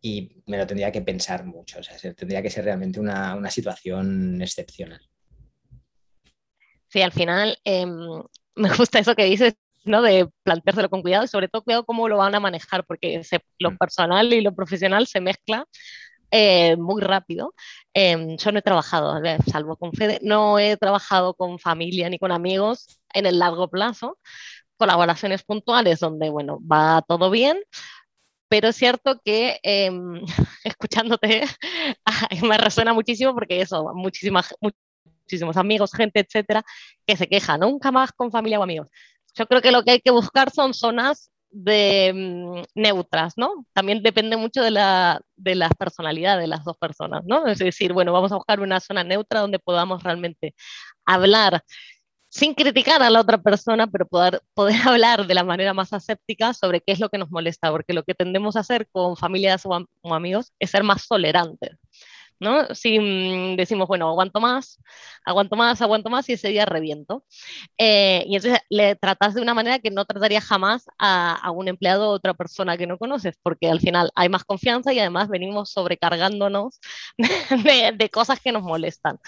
y 0.00 0.42
me 0.46 0.56
lo 0.56 0.66
tendría 0.66 0.92
que 0.92 1.02
pensar 1.02 1.44
mucho. 1.44 1.80
O 1.80 1.82
sea, 1.82 1.96
tendría 2.14 2.40
que 2.40 2.50
ser 2.50 2.64
realmente 2.64 3.00
una, 3.00 3.50
situación 3.50 4.40
excepcional. 4.40 5.00
Sí, 6.88 7.02
al 7.02 7.12
final 7.12 7.58
em, 7.64 7.90
me 8.54 8.72
gusta 8.74 9.00
eso 9.00 9.16
que 9.16 9.24
dices, 9.24 9.54
¿no? 9.84 10.02
De 10.02 10.28
planteárselo 10.44 10.88
con 10.88 11.02
cuidado 11.02 11.24
y 11.24 11.28
sobre 11.28 11.48
todo 11.48 11.62
cuidado 11.62 11.84
cómo 11.84 12.08
lo 12.08 12.18
van 12.18 12.34
a 12.34 12.40
manejar, 12.40 12.84
porque 12.86 13.20
lo 13.58 13.72
mm. 13.72 13.76
personal 13.76 14.32
y 14.32 14.40
lo 14.40 14.54
profesional 14.54 15.06
se 15.06 15.20
mezcla 15.20 15.66
eh, 16.30 16.76
muy 16.76 17.02
rápido. 17.02 17.54
Em, 17.94 18.36
yo 18.36 18.52
no 18.52 18.58
he 18.58 18.62
trabajado, 18.62 19.20
salvo 19.46 19.76
con 19.76 19.92
Fede, 19.92 20.18
no 20.22 20.58
he 20.58 20.76
trabajado 20.76 21.34
con 21.34 21.58
familia 21.58 22.08
ni 22.08 22.18
con 22.18 22.32
amigos 22.32 23.00
en 23.14 23.26
el 23.26 23.38
largo 23.38 23.68
plazo, 23.68 24.18
colaboraciones 24.76 25.42
puntuales 25.44 26.00
donde, 26.00 26.30
bueno, 26.30 26.58
va 26.60 27.02
todo 27.06 27.30
bien, 27.30 27.58
pero 28.48 28.68
es 28.68 28.76
cierto 28.76 29.20
que 29.24 29.58
em, 29.62 30.22
escuchándote 30.64 31.42
me 32.42 32.58
resuena 32.58 32.92
muchísimo 32.92 33.34
porque 33.34 33.60
eso, 33.60 33.92
muchísimas, 33.94 34.54
muchísimos 34.60 35.56
amigos, 35.56 35.92
gente, 35.92 36.20
etcétera, 36.20 36.64
que 37.06 37.16
se 37.16 37.28
queja 37.28 37.58
nunca 37.58 37.90
más 37.90 38.12
con 38.12 38.30
familia 38.30 38.60
o 38.60 38.62
amigos. 38.62 38.88
Yo 39.34 39.46
creo 39.46 39.60
que 39.60 39.72
lo 39.72 39.82
que 39.84 39.92
hay 39.92 40.00
que 40.00 40.10
buscar 40.10 40.50
son 40.50 40.72
zonas 40.74 41.30
de 41.50 42.12
mm, 42.14 42.80
neutras, 42.80 43.34
¿no? 43.36 43.66
También 43.72 44.02
depende 44.02 44.36
mucho 44.36 44.62
de 44.62 44.70
la, 44.70 45.20
de 45.36 45.54
la 45.54 45.68
personalidad 45.70 46.38
de 46.38 46.46
las 46.46 46.64
dos 46.64 46.76
personas, 46.76 47.22
¿no? 47.24 47.46
Es 47.46 47.58
decir, 47.58 47.92
bueno, 47.92 48.12
vamos 48.12 48.32
a 48.32 48.36
buscar 48.36 48.60
una 48.60 48.80
zona 48.80 49.04
neutra 49.04 49.40
donde 49.40 49.58
podamos 49.58 50.02
realmente 50.02 50.54
hablar 51.04 51.62
sin 52.28 52.54
criticar 52.54 53.02
a 53.02 53.10
la 53.10 53.20
otra 53.20 53.38
persona, 53.38 53.86
pero 53.86 54.06
poder, 54.06 54.42
poder 54.54 54.76
hablar 54.88 55.26
de 55.26 55.34
la 55.34 55.44
manera 55.44 55.74
más 55.74 55.92
aséptica 55.92 56.54
sobre 56.54 56.80
qué 56.80 56.92
es 56.92 57.00
lo 57.00 57.08
que 57.08 57.18
nos 57.18 57.30
molesta, 57.30 57.70
porque 57.70 57.92
lo 57.92 58.02
que 58.02 58.14
tendemos 58.14 58.56
a 58.56 58.60
hacer 58.60 58.88
con 58.88 59.16
familias 59.16 59.64
o, 59.66 59.86
o 60.02 60.14
amigos 60.14 60.52
es 60.58 60.70
ser 60.70 60.82
más 60.82 61.06
tolerantes. 61.08 61.76
¿No? 62.40 62.74
Si 62.74 62.98
mm, 62.98 63.56
decimos, 63.56 63.88
bueno, 63.88 64.08
aguanto 64.08 64.40
más, 64.40 64.80
aguanto 65.24 65.56
más, 65.56 65.80
aguanto 65.82 66.10
más 66.10 66.28
y 66.28 66.34
ese 66.34 66.48
día 66.48 66.64
reviento. 66.64 67.24
Eh, 67.78 68.24
y 68.26 68.36
entonces 68.36 68.60
le 68.68 68.96
tratas 68.96 69.34
de 69.34 69.42
una 69.42 69.54
manera 69.54 69.78
que 69.78 69.90
no 69.90 70.04
trataría 70.04 70.40
jamás 70.40 70.84
a, 70.98 71.50
un 71.50 71.68
empleado 71.68 72.10
o 72.10 72.12
otra 72.12 72.34
persona 72.34 72.76
que 72.76 72.86
no 72.86 72.98
conoces, 72.98 73.34
porque 73.42 73.68
al 73.68 73.80
final 73.80 74.10
hay 74.14 74.28
más 74.28 74.44
confianza 74.44 74.92
y 74.92 74.98
además 74.98 75.28
venimos 75.28 75.70
sobrecargándonos 75.70 76.80
de, 77.98 78.10
cosas 78.10 78.40
que 78.40 78.52
nos 78.52 78.62
molestan, 78.62 79.18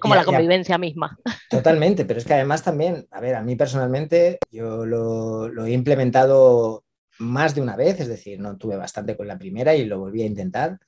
como 0.00 0.14
la 0.14 0.24
convivencia 0.24 0.78
misma. 0.78 1.18
Totalmente, 1.50 2.04
pero 2.04 2.18
es 2.18 2.24
que 2.24 2.34
además 2.34 2.62
también, 2.62 3.06
a 3.10 3.20
ver, 3.20 3.34
a 3.34 3.42
mí 3.42 3.54
personalmente 3.54 4.38
yo 4.50 4.86
lo, 4.86 5.48
lo 5.48 5.66
he 5.66 5.72
implementado 5.72 6.84
más 7.18 7.54
de 7.54 7.60
una 7.60 7.76
vez, 7.76 8.00
es 8.00 8.08
decir, 8.08 8.40
no 8.40 8.56
tuve 8.56 8.76
bastante 8.76 9.16
con 9.16 9.28
la 9.28 9.38
primera 9.38 9.74
y 9.74 9.84
lo 9.84 9.98
volví 9.98 10.22
a 10.22 10.26
intentar. 10.26 10.78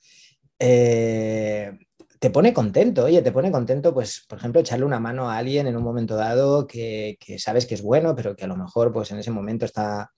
Eh, 0.59 1.77
te 2.19 2.29
pone 2.31 2.53
contento, 2.53 3.05
oye, 3.05 3.21
te 3.21 3.31
pone 3.31 3.51
contento, 3.51 3.93
pues, 3.93 4.25
por 4.27 4.39
ejemplo, 4.39 4.61
echarle 4.61 4.85
una 4.85 4.99
mano 4.99 5.29
a 5.29 5.37
alguien 5.37 5.67
en 5.67 5.77
un 5.77 5.83
momento 5.83 6.15
dado 6.15 6.65
que, 6.65 7.17
sabes 7.37 7.65
que 7.65 7.75
es 7.75 7.81
bueno, 7.81 8.15
pero 8.15 8.35
que 8.35 8.45
a 8.45 8.47
lo 8.47 8.55
mejor, 8.57 8.91
pues, 8.91 9.11
en 9.11 9.19
ese 9.19 9.31
momento 9.31 9.65
está 9.65 10.11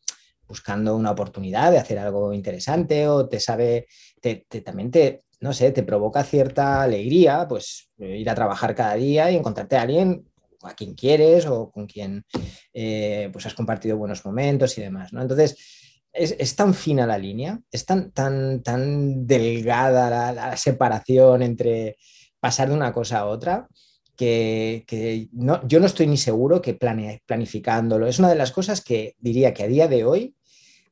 buscando 0.47 0.95
una 0.95 1.11
oportunidad 1.11 1.71
de 1.71 1.77
hacer 1.77 1.99
algo 1.99 2.33
interesante 2.33 3.07
o 3.07 3.27
te 3.27 3.39
sabe, 3.39 3.87
te, 4.21 4.45
también 4.63 4.91
te, 4.91 5.23
no 5.41 5.53
sé, 5.53 5.71
te 5.71 5.83
provoca 5.83 6.23
cierta 6.23 6.81
alegría, 6.81 7.45
pues, 7.47 7.89
ir 7.97 8.29
a 8.29 8.35
trabajar 8.35 8.73
cada 8.75 8.95
día 8.95 9.29
y 9.31 9.35
encontrarte 9.35 9.75
a 9.77 9.81
alguien 9.81 10.25
a 10.63 10.73
quien 10.73 10.93
quieres 10.93 11.45
o 11.45 11.69
con 11.71 11.85
quien, 11.85 12.25
eh, 12.73 13.29
pues, 13.31 13.45
has 13.45 13.53
compartido 13.53 13.97
buenos 13.97 14.25
momentos 14.25 14.77
y 14.77 14.81
demás, 14.81 15.13
¿no? 15.13 15.21
Entonces, 15.21 15.57
es, 16.13 16.55
tan 16.55 16.73
fina 16.73 17.05
la 17.05 17.17
línea, 17.17 17.59
es 17.71 17.85
tan, 17.85 18.11
tan, 18.11 18.63
tan 18.63 19.27
delgada 19.27 20.31
la, 20.33 20.57
separación 20.57 21.41
entre 21.41 21.97
pasar 22.39 22.69
de 22.69 22.75
una 22.75 22.93
cosa 22.93 23.19
a 23.19 23.25
otra, 23.25 23.67
que, 24.15 25.29
no, 25.31 25.65
yo 25.67 25.79
no 25.79 25.85
estoy 25.85 26.07
ni 26.07 26.17
seguro 26.17 26.61
que 26.61 26.73
planificándolo. 26.73 28.07
Es 28.07 28.19
una 28.19 28.29
de 28.29 28.35
las 28.35 28.51
cosas 28.51 28.81
que 28.81 29.15
diría 29.19 29.53
que 29.53 29.63
a 29.63 29.67
día 29.67 29.87
de 29.87 30.03
hoy, 30.03 30.35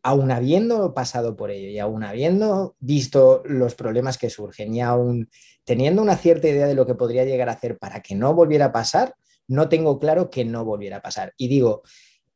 aún 0.01 0.31
habiendo 0.31 0.93
pasado 0.93 1.35
por 1.35 1.51
ello 1.51 1.67
y 1.69 1.79
aún 1.79 2.03
habiendo 2.03 2.75
visto 2.79 3.43
los 3.45 3.75
problemas 3.75 4.17
que 4.17 4.29
surgen 4.29 4.73
y 4.73 4.81
aún 4.81 5.29
teniendo 5.65 6.01
una 6.01 6.15
cierta 6.15 6.47
idea 6.47 6.67
de 6.67 6.75
lo 6.75 6.85
que 6.85 6.95
podría 6.95 7.25
llegar 7.25 7.49
a 7.49 7.53
hacer 7.53 7.77
para 7.77 8.01
que 8.01 8.15
no 8.15 8.33
volviera 8.33 8.65
a 8.65 8.71
pasar, 8.71 9.15
no 9.47 9.67
tengo 9.67 9.99
claro 9.99 10.29
que 10.29 10.45
no 10.45 10.63
volviera 10.63 10.97
a 10.97 11.01
pasar. 11.01 11.33
Y 11.35 11.49
digo, 11.49 11.83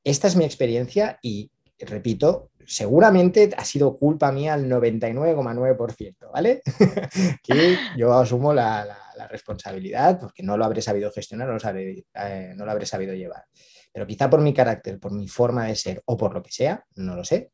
esta 0.04 0.28
es 0.28 0.36
mi 0.36 0.44
experiencia 0.44 1.20
y 1.22 1.52
repito, 1.80 2.51
seguramente 2.66 3.50
ha 3.58 3.66
sido 3.66 3.98
culpa 3.98 4.32
mía 4.32 4.54
al 4.54 4.68
99,9%, 4.70 6.32
¿vale? 6.32 6.62
que 7.44 7.78
yo 7.98 8.14
asumo 8.14 8.54
la, 8.54 8.98
responsabilidad 9.30 10.20
porque 10.20 10.42
no 10.42 10.58
lo 10.58 10.66
habré 10.66 10.82
sabido 10.82 11.12
gestionar, 11.12 11.48
no 11.48 11.54
lo, 11.54 11.78
eh, 11.78 12.54
no 12.56 12.66
lo 12.66 12.72
habré 12.72 12.88
sabido 12.88 13.14
llevar. 13.14 13.46
Pero 13.94 14.08
quizá 14.08 14.28
por 14.32 14.42
mi 14.42 14.52
carácter, 14.52 15.00
por 15.00 15.12
mi 15.12 15.28
forma 15.28 15.68
de 15.68 15.76
ser 15.76 16.02
o 16.06 16.18
por 16.18 16.34
lo 16.34 16.42
que 16.42 16.52
sea, 16.52 16.84
no 16.96 17.16
lo 17.16 17.24
sé, 17.24 17.52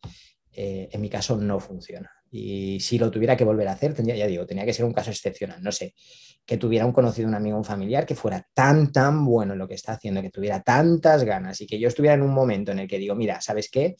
eh, 0.53 0.87
en 0.89 1.01
mi 1.01 1.09
caso 1.09 1.35
no 1.35 1.59
funciona. 1.59 2.09
Y 2.31 2.79
si 2.79 2.97
lo 2.97 3.11
tuviera 3.11 3.35
que 3.35 3.43
volver 3.43 3.67
a 3.67 3.73
hacer, 3.73 3.93
tendría, 3.93 4.15
ya 4.15 4.27
digo, 4.27 4.45
tenía 4.45 4.65
que 4.65 4.73
ser 4.73 4.85
un 4.85 4.93
caso 4.93 5.11
excepcional, 5.11 5.61
no 5.61 5.71
sé, 5.71 5.93
que 6.45 6.57
tuviera 6.57 6.85
un 6.85 6.91
conocido, 6.91 7.27
un 7.27 7.35
amigo, 7.35 7.57
un 7.57 7.65
familiar 7.65 8.05
que 8.05 8.15
fuera 8.15 8.47
tan, 8.53 8.91
tan 8.91 9.25
bueno 9.25 9.53
en 9.53 9.59
lo 9.59 9.67
que 9.67 9.75
está 9.75 9.93
haciendo, 9.93 10.21
que 10.21 10.29
tuviera 10.29 10.61
tantas 10.61 11.23
ganas 11.23 11.61
y 11.61 11.67
que 11.67 11.79
yo 11.79 11.87
estuviera 11.87 12.15
en 12.15 12.21
un 12.21 12.33
momento 12.33 12.71
en 12.71 12.79
el 12.79 12.87
que 12.87 12.97
digo, 12.97 13.15
mira, 13.15 13.41
¿sabes 13.41 13.69
qué? 13.69 13.95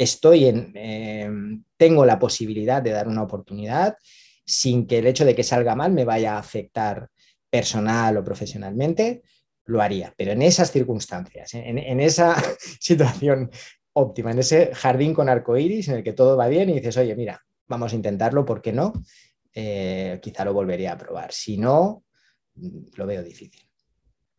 Estoy 0.00 0.46
en, 0.46 0.72
em, 0.74 1.64
tengo 1.76 2.06
la 2.06 2.18
posibilidad 2.18 2.80
de 2.80 2.90
dar 2.90 3.06
una 3.06 3.22
oportunidad 3.22 3.96
sin 4.46 4.86
que 4.86 4.98
el 4.98 5.06
hecho 5.06 5.26
de 5.26 5.34
que 5.34 5.44
salga 5.44 5.76
mal 5.76 5.92
me 5.92 6.06
vaya 6.06 6.34
a 6.34 6.38
afectar 6.38 7.08
personal 7.50 8.16
o 8.16 8.24
profesionalmente, 8.24 9.22
lo 9.66 9.82
haría. 9.82 10.14
Pero 10.16 10.32
en 10.32 10.42
esas 10.42 10.72
circunstancias, 10.72 11.52
en, 11.54 12.00
esa 12.00 12.34
situación 12.80 13.50
óptima, 13.92 14.30
en 14.30 14.38
ese 14.38 14.74
jardín 14.74 15.12
con 15.12 15.28
arcoíris 15.28 15.88
en 15.88 15.96
el 15.96 16.02
que 16.02 16.14
todo 16.14 16.36
va 16.36 16.48
bien 16.48 16.70
y 16.70 16.74
dices, 16.74 16.96
oye, 16.96 17.14
mira, 17.14 17.44
vamos 17.68 17.92
a 17.92 17.96
intentarlo, 17.96 18.44
¿por 18.44 18.62
qué 18.62 18.72
no? 18.72 18.92
Eh, 19.52 20.18
quizá 20.22 20.44
lo 20.44 20.54
volvería 20.54 20.92
a 20.92 20.98
probar. 20.98 21.32
Si 21.32 21.58
no, 21.58 22.04
lo 22.96 23.06
veo 23.06 23.22
difícil. 23.22 23.69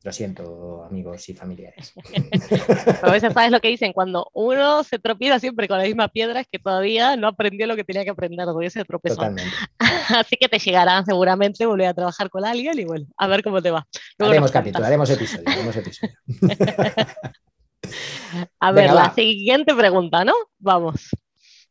Lo 0.03 0.11
siento, 0.11 0.83
amigos 0.83 1.29
y 1.29 1.35
familiares. 1.35 1.93
a 3.03 3.11
veces 3.11 3.33
sabes 3.33 3.51
lo 3.51 3.59
que 3.59 3.67
dicen, 3.67 3.93
cuando 3.93 4.27
uno 4.33 4.83
se 4.83 4.97
tropieza 4.97 5.39
siempre 5.39 5.67
con 5.67 5.77
la 5.77 5.83
misma 5.83 6.07
piedra 6.07 6.39
es 6.39 6.47
que 6.51 6.57
todavía 6.57 7.15
no 7.15 7.27
aprendió 7.27 7.67
lo 7.67 7.75
que 7.75 7.83
tenía 7.83 8.03
que 8.03 8.09
aprender, 8.09 8.45
todavía 8.45 8.67
ese 8.67 8.83
tropezón. 8.83 9.35
Así 9.77 10.37
que 10.37 10.49
te 10.49 10.57
llegará 10.57 11.03
seguramente 11.05 11.67
volver 11.67 11.87
a 11.87 11.93
trabajar 11.93 12.31
con 12.31 12.45
alguien 12.45 12.79
y 12.79 12.85
bueno, 12.85 13.05
a 13.15 13.27
ver 13.27 13.43
cómo 13.43 13.61
te 13.61 13.69
va. 13.69 13.87
haremos 14.17 14.51
capítulo, 14.51 14.83
haremos 14.83 15.09
episodio, 15.11 15.47
haremos 15.47 15.75
episodio. 15.75 16.15
a 18.59 18.71
ver, 18.71 18.93
la 18.93 19.13
siguiente 19.13 19.75
pregunta, 19.75 20.25
¿no? 20.25 20.33
Vamos. 20.57 21.09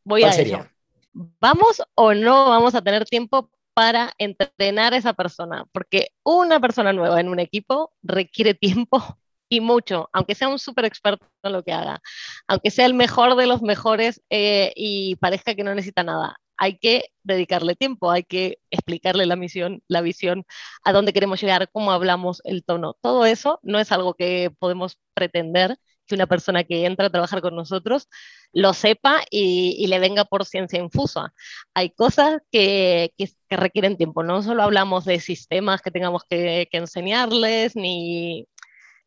Voy 0.04 0.22
a 0.22 0.32
sería? 0.32 0.72
¿Vamos 1.12 1.82
o 1.96 2.14
no 2.14 2.49
vamos 2.49 2.76
a 2.76 2.82
tener 2.82 3.04
tiempo 3.04 3.50
para 3.80 4.12
entrenar 4.18 4.92
a 4.92 4.99
esa 4.99 5.14
persona, 5.14 5.64
porque 5.72 6.08
una 6.22 6.60
persona 6.60 6.92
nueva 6.92 7.18
en 7.18 7.28
un 7.30 7.40
equipo 7.40 7.94
requiere 8.02 8.52
tiempo 8.52 9.00
y 9.49 9.60
mucho, 9.62 10.10
aunque 10.12 10.34
sea 10.34 10.49
un 10.49 10.58
súper 10.58 10.84
experto 10.84 11.26
en 11.42 11.52
lo 11.52 11.62
que 11.64 11.72
haga, 11.72 12.02
aunque 12.46 12.70
sea 12.70 12.84
el 12.84 12.92
mejor 12.92 13.37
de 13.37 13.46
los 13.46 13.62
mejores 13.62 14.20
eh, 14.28 14.75
y 14.76 15.16
parezca 15.16 15.54
que 15.54 15.64
no 15.64 15.75
necesita 15.75 16.02
nada. 16.04 16.37
Hay 16.58 16.76
que 16.76 17.06
dedicarle 17.22 17.75
tiempo, 17.75 18.10
hay 18.10 18.22
que 18.25 18.58
explicarle 18.70 19.25
la 19.25 19.37
misión, 19.37 19.82
la 19.88 20.02
visión, 20.02 20.44
a 20.84 20.92
dónde 20.92 21.14
queremos 21.14 21.40
llegar, 21.40 21.70
cómo 21.72 21.90
hablamos, 21.92 22.42
el 22.44 22.64
tono. 22.64 22.96
Todo 23.00 23.25
eso 23.25 23.60
no 23.62 23.78
es 23.78 23.92
algo 23.92 24.12
que 24.12 24.52
podemos 24.58 24.99
pretender 25.14 25.78
que 26.11 26.17
una 26.17 26.26
persona 26.26 26.64
que 26.64 26.85
entra 26.85 27.07
a 27.07 27.11
trabajar 27.11 27.40
con 27.40 27.55
nosotros 27.57 28.09
lo 28.52 28.75
sepa 28.75 29.23
y, 29.31 29.87
le 29.87 29.99
venga 29.99 30.25
por 30.25 30.45
ciencia 30.45 30.79
infusa. 30.79 31.33
Hay 31.75 31.90
cosas 31.90 32.43
que, 32.50 33.12
requieren 33.49 33.97
tiempo, 33.97 34.23
no 34.23 34.43
solo 34.43 34.62
hablamos 34.62 35.05
de 35.05 35.21
sistemas 35.21 35.83
que 35.83 35.90
tengamos 35.90 36.25
que, 36.29 36.69
que 36.71 36.79
enseñarles, 36.79 37.76
ni 37.76 38.47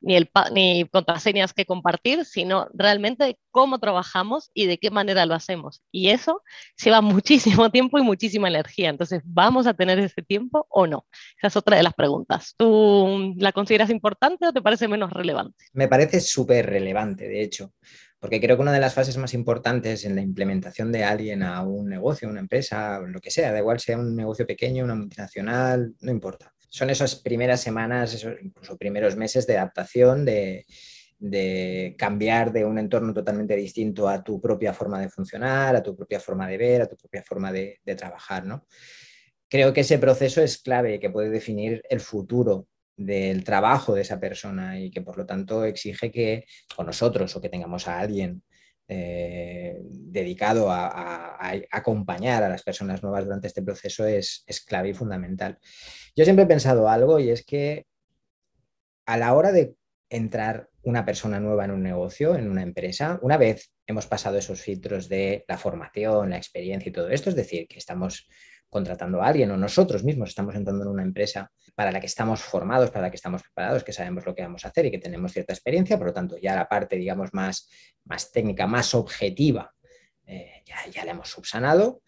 ni, 0.04 0.16
el, 0.16 0.30
ni 0.54 0.86
contraseñas 0.90 1.54
que 1.54 1.66
compartir, 1.66 2.26
sino 2.26 2.68
realmente 2.74 3.40
cómo 3.52 3.80
trabajamos 3.80 4.52
y 4.54 4.68
de 4.68 4.78
qué 4.78 4.92
manera 4.92 5.26
lo 5.26 5.34
hacemos. 5.34 5.82
Y 5.92 6.10
eso 6.10 6.44
lleva 6.84 7.02
muchísimo 7.02 7.72
tiempo 7.72 7.98
y 7.98 8.04
muchísima 8.04 8.50
energía. 8.50 8.90
Entonces, 8.90 9.22
¿vamos 9.24 9.66
a 9.66 9.74
tener 9.74 9.98
ese 10.00 10.22
tiempo 10.22 10.68
o 10.70 10.86
no? 10.86 11.06
Esa 11.38 11.48
es 11.48 11.56
otra 11.56 11.78
de 11.78 11.84
las 11.84 11.94
preguntas. 11.94 12.54
¿Tú 12.58 13.34
la 13.38 13.52
consideras 13.52 13.90
importante 13.90 14.48
o 14.48 14.54
te 14.54 14.62
parece 14.62 14.88
menos 14.88 15.12
relevante? 15.12 15.66
Me 15.74 15.88
parece 15.88 16.20
súper 16.20 16.68
relevante, 16.68 17.28
de 17.28 17.42
hecho 17.42 17.72
porque 18.20 18.40
creo 18.40 18.56
que 18.56 18.62
una 18.62 18.72
de 18.72 18.80
las 18.80 18.94
fases 18.94 19.18
más 19.18 19.34
importantes 19.34 20.06
en 20.06 20.16
la 20.16 20.22
implementación 20.22 20.94
de 20.94 21.04
alguien 21.04 21.44
a 21.44 21.62
un 21.62 21.90
negocio, 21.90 22.30
una 22.30 22.40
empresa, 22.40 23.02
lo 23.02 23.20
que 23.20 23.30
sea, 23.30 23.52
da 23.52 23.60
igual 23.60 23.82
sea 23.82 23.98
un 23.98 24.16
negocio 24.16 24.48
pequeño, 24.48 24.86
una 24.86 24.96
multinacional, 24.96 25.94
no 26.00 26.10
importa 26.10 26.53
son 26.74 26.90
esas 26.90 27.16
primeras 27.16 27.62
semanas, 27.62 28.26
incluso 28.42 28.80
primeros 28.80 29.16
meses 29.16 29.46
de 29.46 29.60
adaptación, 29.60 30.26
de, 30.26 30.66
cambiar 32.00 32.52
de 32.52 32.66
un 32.66 32.80
entorno 32.80 33.14
totalmente 33.14 33.56
distinto 33.56 34.10
a 34.10 34.24
tu 34.24 34.42
propia 34.42 34.74
forma 34.74 35.00
de 35.00 35.08
funcionar, 35.08 35.76
a 35.76 35.84
tu 35.84 35.96
propia 35.96 36.20
forma 36.20 36.48
de 36.48 36.58
ver, 36.58 36.82
a 36.82 36.88
tu 36.88 36.98
propia 36.98 37.22
forma 37.22 37.52
de, 37.52 37.80
trabajar. 37.96 38.48
¿no? 38.48 38.66
Creo 39.48 39.72
que 39.72 39.82
ese 39.82 40.00
proceso 40.00 40.42
es 40.42 40.58
clave, 40.58 41.00
que 41.00 41.12
puede 41.12 41.30
definir 41.30 41.84
el 41.88 42.00
futuro 42.00 42.68
del 42.98 43.44
trabajo 43.44 43.94
de 43.94 44.02
esa 44.02 44.20
persona 44.20 44.80
y 44.80 44.90
que 44.90 45.02
por 45.02 45.16
lo 45.16 45.28
tanto 45.28 45.66
exige 45.66 46.10
que 46.10 46.46
o 46.78 46.84
nosotros 46.84 47.36
o 47.36 47.42
que 47.42 47.50
tengamos 47.50 47.88
a 47.88 48.00
alguien 48.00 48.42
eh, 48.96 49.80
dedicado 49.82 50.72
a, 50.72 51.40
acompañar 51.72 52.44
a 52.44 52.50
las 52.50 52.62
personas 52.62 53.02
nuevas 53.02 53.26
durante 53.26 53.48
este 53.48 53.64
proceso 53.64 54.06
es, 54.06 54.46
clave 54.68 54.90
y 54.90 54.94
fundamental. 54.94 55.58
Yo 56.16 56.24
siempre 56.24 56.46
he 56.46 56.48
pensado 56.48 56.88
algo 56.88 57.20
y 57.20 57.32
es 57.32 57.44
que 57.44 57.88
a 59.08 59.18
la 59.18 59.34
hora 59.34 59.52
de 59.52 59.76
entrar 60.10 60.70
una 60.84 61.06
persona 61.06 61.40
nueva 61.40 61.66
en 61.66 61.72
un 61.72 61.82
negocio, 61.82 62.36
en 62.36 62.50
una 62.50 62.62
empresa, 62.62 63.20
una 63.24 63.38
vez 63.38 63.72
hemos 63.88 64.06
pasado 64.06 64.38
esos 64.38 64.62
filtros 64.62 65.10
de 65.10 65.44
la 65.48 65.58
formación, 65.58 66.30
la 66.30 66.38
experiencia 66.38 66.90
y 66.90 66.94
todo 66.94 67.10
esto, 67.10 67.32
es 67.32 67.36
decir, 67.36 67.68
que 67.68 67.80
estamos 67.80 68.28
contratando 68.74 69.22
a 69.22 69.28
alguien 69.28 69.52
o 69.52 69.58
nosotros 69.58 70.04
mismos 70.04 70.30
estamos 70.30 70.56
entrando 70.56 70.84
en 70.84 70.90
una 70.90 71.04
empresa 71.04 71.50
para 71.76 71.92
la 71.92 72.00
que 72.02 72.08
estamos 72.08 72.42
formados, 72.42 72.92
para 72.92 73.04
la 73.04 73.10
que 73.10 73.16
estamos 73.16 73.42
preparados, 73.42 73.84
que 73.84 73.94
sabemos 73.94 74.26
lo 74.26 74.36
que 74.36 74.42
vamos 74.42 74.66
a 74.66 74.68
hacer 74.68 74.88
y 74.88 74.92
que 74.92 75.00
tenemos 75.00 75.32
cierta 75.32 75.54
experiencia, 75.54 75.98
por 75.98 76.08
lo 76.08 76.14
tanto 76.14 76.38
ya 76.38 76.56
la 76.56 76.68
parte, 76.68 76.98
digamos, 76.98 77.34
más, 77.34 77.70
más 78.04 78.32
técnica, 78.32 78.68
más 78.68 78.94
objetiva, 78.94 79.74
eh, 80.26 80.64
ya, 80.66 80.76
ya 80.92 81.06
la 81.06 81.12
hemos 81.12 81.30
subsanado. 81.30 82.02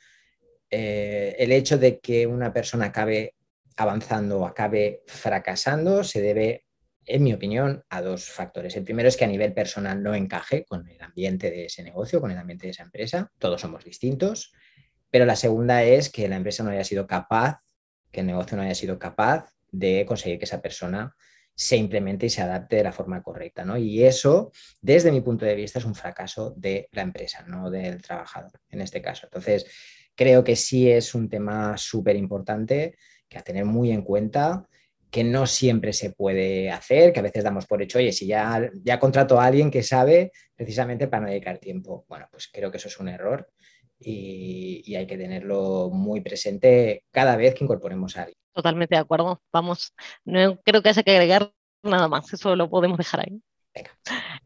Eh, 0.69 1.35
el 1.39 1.53
hecho 1.53 1.77
de 1.77 1.99
que 1.99 2.27
una 2.27 2.51
persona 2.51 2.87
acabe 2.87 3.35
avanzando 3.77 4.39
o 4.39 4.45
acabe 4.45 5.03
fracasando 5.05 6.03
se 6.03 6.21
debe 6.21 6.65
en 7.05 7.23
mi 7.23 7.33
opinión, 7.33 7.83
a 7.89 8.01
dos 8.01 8.29
factores. 8.29 8.75
El 8.75 8.83
primero 8.83 9.07
es 9.07 9.17
que 9.17 9.25
a 9.25 9.27
nivel 9.27 9.53
personal 9.53 10.01
no 10.01 10.15
encaje 10.15 10.65
con 10.65 10.87
el 10.89 11.01
ambiente 11.01 11.51
de 11.51 11.65
ese 11.65 11.83
negocio, 11.83 12.19
con 12.19 12.31
el 12.31 12.37
ambiente 12.37 12.67
de 12.67 12.71
esa 12.71 12.83
empresa. 12.83 13.31
Todos 13.37 13.61
somos 13.61 13.83
distintos. 13.83 14.53
Pero 15.15 15.23
la 15.23 15.37
segunda 15.37 15.81
es 15.81 16.09
que 16.09 16.27
la 16.27 16.35
empresa 16.35 16.61
no 16.61 16.71
haya 16.71 16.83
sido 16.83 17.07
capaz, 17.07 17.61
que 18.11 18.19
el 18.19 18.25
negocio 18.25 18.57
no 18.57 18.63
haya 18.63 18.75
sido 18.75 18.99
capaz 18.99 19.49
de 19.71 20.05
conseguir 20.05 20.37
que 20.37 20.43
esa 20.43 20.61
persona 20.61 21.15
se 21.55 21.77
implemente 21.77 22.25
y 22.25 22.29
se 22.29 22.41
adapte 22.41 22.75
de 22.75 22.83
la 22.83 22.91
forma 22.91 23.23
correcta. 23.23 23.63
¿no? 23.63 23.77
Y 23.77 24.03
eso, 24.03 24.51
desde 24.81 25.13
mi 25.13 25.21
punto 25.21 25.45
de 25.45 25.55
vista, 25.55 25.79
es 25.79 25.85
un 25.85 25.95
fracaso 25.95 26.53
de 26.57 26.89
la 26.91 27.03
empresa, 27.03 27.45
no 27.47 27.69
del 27.69 28.01
trabajador 28.01 28.59
en 28.69 28.81
este 28.81 29.01
caso. 29.01 29.27
Entonces, 29.27 29.65
creo 30.15 30.43
que 30.43 30.57
sí 30.57 30.91
es 30.91 31.15
un 31.15 31.29
tema 31.29 31.77
súper 31.77 32.17
importante 32.17 32.97
que 33.29 33.37
a 33.37 33.41
tener 33.41 33.63
muy 33.63 33.91
en 33.93 34.01
cuenta 34.01 34.67
que 35.09 35.23
no 35.23 35.47
siempre 35.47 35.93
se 35.93 36.09
puede 36.09 36.71
hacer, 36.71 37.13
que 37.13 37.21
a 37.21 37.23
veces 37.23 37.45
damos 37.45 37.65
por 37.67 37.81
hecho, 37.81 37.99
oye, 37.99 38.11
si 38.11 38.27
ya, 38.27 38.69
ya 38.83 38.99
contrato 38.99 39.39
a 39.39 39.45
alguien 39.45 39.71
que 39.71 39.81
sabe 39.81 40.33
precisamente 40.57 41.07
para 41.07 41.21
no 41.21 41.29
dedicar 41.29 41.57
tiempo. 41.57 42.03
Bueno, 42.09 42.27
pues 42.29 42.49
creo 42.51 42.69
que 42.69 42.75
eso 42.75 42.89
es 42.89 42.99
un 42.99 43.07
error 43.07 43.49
y, 43.99 44.83
y 44.85 44.95
hay 44.95 45.07
que 45.07 45.17
tenerlo 45.17 45.89
muy 45.91 46.21
presente 46.21 47.03
cada 47.11 47.35
vez 47.35 47.55
que 47.55 47.63
incorporemos 47.63 48.15
a 48.17 48.23
alguien. 48.23 48.37
Totalmente 48.53 48.95
de 48.95 49.01
acuerdo. 49.01 49.41
Vamos, 49.51 49.93
no 50.23 50.59
creo 50.63 50.81
que 50.81 50.89
haya 50.89 51.03
que 51.03 51.11
agregar 51.11 51.51
nada 51.83 52.07
más, 52.07 52.31
eso 52.33 52.55
lo 52.55 52.69
podemos 52.69 52.97
dejar 52.97 53.21
ahí. 53.21 53.41
Venga. 53.73 53.91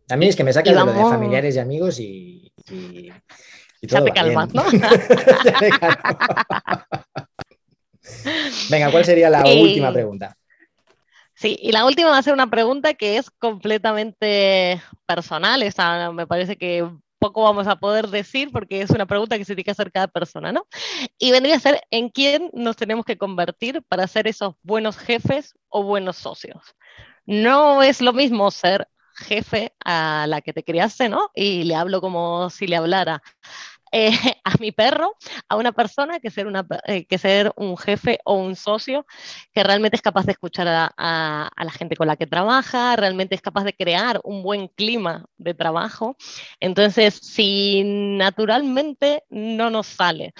También 0.07 0.31
es 0.31 0.35
que 0.35 0.43
me 0.43 0.53
saca 0.53 0.71
de 0.71 0.75
lo 0.75 0.91
de 0.91 1.01
familiares 1.01 1.55
y 1.55 1.59
amigos 1.59 1.99
y, 1.99 2.51
y, 2.71 3.11
y 3.81 3.87
todo 3.87 3.99
ya 3.99 4.05
te 4.05 4.11
calmas, 4.11 4.53
¿no? 4.53 4.63
Venga, 8.69 8.91
¿cuál 8.91 9.05
sería 9.05 9.29
la 9.29 9.47
y... 9.47 9.61
última 9.61 9.93
pregunta? 9.93 10.35
Sí, 11.35 11.57
y 11.61 11.71
la 11.71 11.85
última 11.85 12.09
va 12.09 12.17
a 12.17 12.23
ser 12.23 12.33
una 12.33 12.49
pregunta 12.49 12.95
que 12.95 13.17
es 13.17 13.29
completamente 13.29 14.81
personal. 15.05 15.63
Esa 15.63 16.11
me 16.11 16.27
parece 16.27 16.57
que 16.57 16.85
poco 17.19 17.43
vamos 17.43 17.67
a 17.67 17.75
poder 17.75 18.07
decir 18.07 18.49
porque 18.51 18.81
es 18.81 18.89
una 18.89 19.05
pregunta 19.05 19.37
que 19.37 19.45
se 19.45 19.53
tiene 19.53 19.65
que 19.65 19.71
hacer 19.71 19.91
cada 19.91 20.07
persona, 20.07 20.51
¿no? 20.51 20.65
Y 21.17 21.31
vendría 21.31 21.57
a 21.57 21.59
ser 21.59 21.81
en 21.91 22.09
quién 22.09 22.49
nos 22.53 22.75
tenemos 22.75 23.05
que 23.05 23.17
convertir 23.17 23.83
para 23.87 24.07
ser 24.07 24.27
esos 24.27 24.55
buenos 24.63 24.97
jefes 24.97 25.55
o 25.67 25.83
buenos 25.83 26.17
socios. 26.17 26.75
No 27.25 27.83
es 27.83 28.01
lo 28.01 28.13
mismo 28.13 28.49
ser 28.49 28.87
jefe 29.19 29.73
a 29.83 30.25
la 30.27 30.41
que 30.41 30.53
te 30.53 30.63
criaste, 30.63 31.09
¿no? 31.09 31.29
Y 31.35 31.63
le 31.63 31.75
hablo 31.75 32.01
como 32.01 32.49
si 32.49 32.67
le 32.67 32.77
hablara 32.77 33.21
eh, 33.91 34.11
a 34.43 34.53
mi 34.59 34.71
perro, 34.71 35.15
a 35.47 35.55
una 35.55 35.71
persona 35.71 36.19
que 36.19 36.31
ser, 36.31 36.47
una, 36.47 36.65
eh, 36.85 37.05
que 37.05 37.17
ser 37.17 37.51
un 37.55 37.77
jefe 37.77 38.19
o 38.25 38.35
un 38.35 38.55
socio 38.55 39.05
que 39.53 39.63
realmente 39.63 39.95
es 39.95 40.01
capaz 40.01 40.25
de 40.25 40.33
escuchar 40.33 40.67
a, 40.67 41.49
la 41.57 41.71
gente 41.71 41.95
con 41.95 42.07
la 42.07 42.15
que 42.15 42.27
trabaja, 42.27 42.95
realmente 42.95 43.35
es 43.35 43.41
capaz 43.41 43.63
de 43.63 43.73
crear 43.73 44.19
un 44.23 44.43
buen 44.43 44.67
clima 44.69 45.25
de 45.37 45.53
trabajo. 45.53 46.15
Entonces, 46.59 47.15
si 47.15 47.83
naturalmente 47.83 49.23
no 49.29 49.69
nos 49.69 49.87
sale 49.87 50.33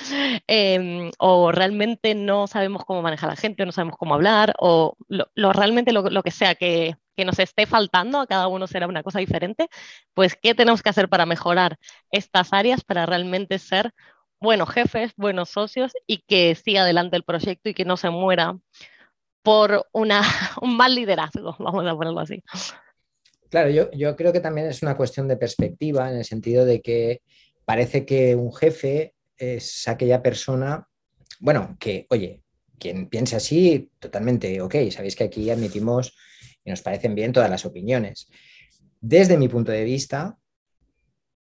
eh, 0.47 1.11
o 1.19 1.51
realmente 1.51 2.15
no 2.15 2.47
sabemos 2.47 2.85
cómo 2.85 3.01
manejar 3.01 3.29
a 3.29 3.33
la 3.33 3.39
gente, 3.39 3.63
o 3.63 3.65
no 3.65 3.71
sabemos 3.71 3.97
cómo 3.97 4.13
hablar 4.13 4.53
o 4.59 4.95
lo, 5.07 5.53
realmente 5.53 5.91
lo 5.91 6.23
que 6.23 6.31
sea 6.31 6.55
que 6.55 6.95
que 7.19 7.25
nos 7.25 7.37
esté 7.37 7.65
faltando, 7.65 8.21
a 8.21 8.27
cada 8.27 8.47
uno 8.47 8.65
será 8.65 8.87
una 8.87 9.03
cosa 9.03 9.19
diferente, 9.19 9.67
pues 10.13 10.37
qué 10.41 10.55
tenemos 10.55 10.81
que 10.81 10.89
hacer 10.89 11.09
para 11.09 11.25
mejorar 11.25 11.77
estas 12.11 12.53
áreas 12.53 12.81
para 12.85 13.05
realmente 13.05 13.59
ser 13.59 13.91
buenos 14.39 14.69
jefes, 14.69 15.11
buenos 15.17 15.49
socios 15.49 15.91
y 16.07 16.19
que 16.19 16.55
siga 16.55 16.83
adelante 16.83 17.17
el 17.17 17.23
proyecto 17.23 17.67
y 17.67 17.73
que 17.73 17.83
no 17.83 17.97
se 17.97 18.09
muera 18.09 18.57
por 19.43 19.85
una, 19.91 20.21
un 20.61 20.77
mal 20.77 20.95
liderazgo, 20.95 21.57
vamos 21.59 21.85
a 21.85 21.93
ponerlo 21.93 22.21
así. 22.21 22.41
Claro, 23.49 23.69
yo, 23.69 23.91
yo 23.91 24.15
creo 24.15 24.31
que 24.31 24.39
también 24.39 24.67
es 24.67 24.81
una 24.81 24.95
cuestión 24.95 25.27
de 25.27 25.35
perspectiva 25.35 26.09
en 26.09 26.19
el 26.19 26.23
sentido 26.23 26.63
de 26.63 26.81
que 26.81 27.21
parece 27.65 28.05
que 28.05 28.33
un 28.37 28.53
jefe 28.53 29.13
es 29.35 29.89
aquella 29.89 30.23
persona, 30.23 30.87
bueno, 31.41 31.75
que, 31.81 32.07
oye, 32.11 32.43
quien 32.79 33.07
piense 33.07 33.35
así, 33.35 33.91
totalmente 33.99 34.61
ok, 34.61 34.75
sabéis 34.91 35.15
que 35.15 35.25
aquí 35.25 35.49
admitimos 35.49 36.15
y 36.63 36.69
nos 36.69 36.81
parecen 36.81 37.15
bien 37.15 37.33
todas 37.33 37.49
las 37.49 37.65
opiniones. 37.65 38.27
Desde 39.01 39.37
mi 39.37 39.47
punto 39.47 39.71
de 39.71 39.83
vista, 39.83 40.37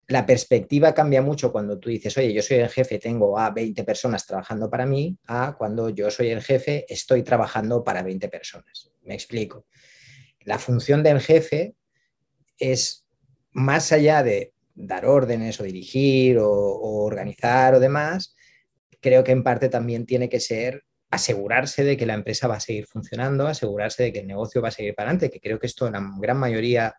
la 0.07 0.25
perspectiva 0.25 0.93
cambia 0.93 1.21
mucho 1.21 1.51
cuando 1.51 1.79
tú 1.79 1.89
dices, 1.89 2.15
oye, 2.17 2.33
yo 2.33 2.41
soy 2.41 2.57
el 2.57 2.69
jefe, 2.69 2.99
tengo 2.99 3.39
a 3.39 3.49
20 3.49 3.83
personas 3.83 4.25
trabajando 4.25 4.69
para 4.69 4.85
mí, 4.85 5.17
a 5.25 5.55
cuando 5.57 5.89
yo 5.89 6.11
soy 6.11 6.29
el 6.29 6.41
jefe, 6.41 6.85
estoy 6.87 7.23
trabajando 7.23 7.83
para 7.83 8.03
20 8.03 8.27
personas. 8.29 8.91
Me 9.03 9.15
explico. 9.15 9.65
La 10.41 10.59
función 10.59 11.01
del 11.01 11.21
jefe 11.21 11.75
es 12.59 13.05
más 13.51 13.91
allá 13.91 14.21
de 14.21 14.53
dar 14.75 15.05
órdenes 15.05 15.59
o 15.59 15.63
dirigir 15.63 16.37
o, 16.37 16.49
o 16.49 17.03
organizar 17.03 17.73
o 17.73 17.79
demás, 17.79 18.35
creo 19.01 19.23
que 19.23 19.31
en 19.31 19.43
parte 19.43 19.69
también 19.69 20.05
tiene 20.05 20.29
que 20.29 20.39
ser 20.39 20.83
asegurarse 21.15 21.83
de 21.83 21.97
que 21.97 22.05
la 22.05 22.13
empresa 22.13 22.47
va 22.47 22.55
a 22.55 22.59
seguir 22.59 22.85
funcionando, 22.85 23.47
asegurarse 23.47 24.03
de 24.03 24.13
que 24.13 24.19
el 24.19 24.27
negocio 24.27 24.61
va 24.61 24.69
a 24.69 24.71
seguir 24.71 24.95
para 24.95 25.09
adelante, 25.09 25.29
que 25.29 25.39
creo 25.39 25.59
que 25.59 25.67
esto 25.67 25.89
la 25.89 26.01
gran 26.19 26.37
mayoría 26.37 26.95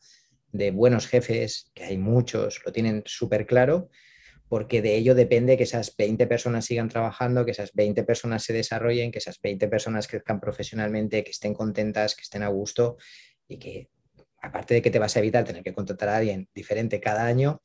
de 0.52 0.70
buenos 0.70 1.07
jefes, 1.07 1.70
que 1.74 1.85
hay 1.85 1.98
muchos, 1.98 2.62
lo 2.64 2.72
tienen 2.72 3.02
súper 3.07 3.46
claro, 3.46 3.90
porque 4.48 4.81
de 4.81 4.94
ello 4.96 5.14
depende 5.14 5.57
que 5.57 5.64
esas 5.64 5.94
20 5.96 6.26
personas 6.26 6.64
sigan 6.64 6.88
trabajando, 6.88 7.44
que 7.44 7.50
esas 7.50 7.72
20 7.72 8.05
personas 8.05 8.44
se 8.44 8.52
desarrollen, 8.52 9.11
que 9.11 9.18
esas 9.18 9.40
20 9.40 9.68
personas 9.68 10.07
crezcan 10.07 10.40
profesionalmente, 10.40 11.24
que 11.24 11.33
estén 11.33 11.52
contentas, 11.52 12.14
que 12.14 12.22
estén 12.22 12.42
a 12.42 12.48
gusto 12.48 12.96
y 13.48 13.59
que, 13.59 13.88
aparte 14.40 14.74
de 14.74 14.83
que 14.83 14.90
te 14.90 14.98
vas 14.98 15.16
a 15.16 15.18
evitar 15.18 15.44
tener 15.44 15.62
que 15.62 15.74
contratar 15.74 16.09
a 16.09 16.16
alguien 16.18 16.48
diferente 16.55 17.00
cada 17.00 17.26
año, 17.26 17.62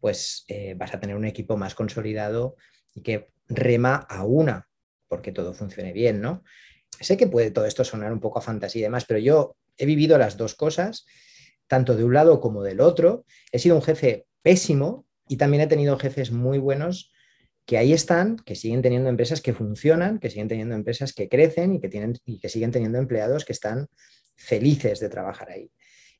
pues 0.00 0.44
eh, 0.48 0.74
vas 0.76 0.94
a 0.94 1.00
tener 1.00 1.16
un 1.16 1.24
equipo 1.24 1.56
más 1.56 1.74
consolidado 1.74 2.56
y 2.92 3.02
que 3.02 3.28
rema 3.48 3.96
a 3.96 4.24
una 4.24 4.68
porque 5.08 5.32
todo 5.32 5.54
funcione 5.54 5.92
bien, 5.92 6.20
¿no? 6.20 6.42
Sé 7.00 7.16
que 7.16 7.26
puede 7.26 7.50
todo 7.50 7.66
esto 7.66 7.84
sonar 7.84 8.12
un 8.12 8.20
poco 8.20 8.38
a 8.38 8.42
fantasía 8.42 8.80
y 8.80 8.82
demás, 8.84 9.04
pero 9.06 9.20
yo 9.20 9.56
he 9.76 9.86
vivido 9.86 10.18
las 10.18 10.36
dos 10.36 10.54
cosas, 10.54 11.06
tanto 11.66 11.96
de 11.96 12.04
un 12.04 12.14
lado 12.14 12.40
como 12.40 12.62
del 12.62 12.80
otro. 12.80 13.24
He 13.52 13.58
sido 13.58 13.76
un 13.76 13.82
jefe 13.82 14.26
pésimo 14.42 15.06
y 15.28 15.36
también 15.36 15.62
he 15.62 15.66
tenido 15.66 15.98
jefes 15.98 16.30
muy 16.30 16.58
buenos 16.58 17.12
que 17.66 17.78
ahí 17.78 17.92
están, 17.92 18.36
que 18.36 18.54
siguen 18.54 18.80
teniendo 18.80 19.10
empresas 19.10 19.40
que 19.40 19.52
funcionan, 19.52 20.20
que 20.20 20.30
siguen 20.30 20.46
teniendo 20.46 20.74
empresas 20.76 21.12
que 21.12 21.28
crecen 21.28 21.74
y 21.74 21.80
que, 21.80 21.88
tienen, 21.88 22.16
y 22.24 22.38
que 22.38 22.48
siguen 22.48 22.70
teniendo 22.70 22.98
empleados 22.98 23.44
que 23.44 23.52
están 23.52 23.88
felices 24.36 25.00
de 25.00 25.08
trabajar 25.08 25.50
ahí. 25.50 25.70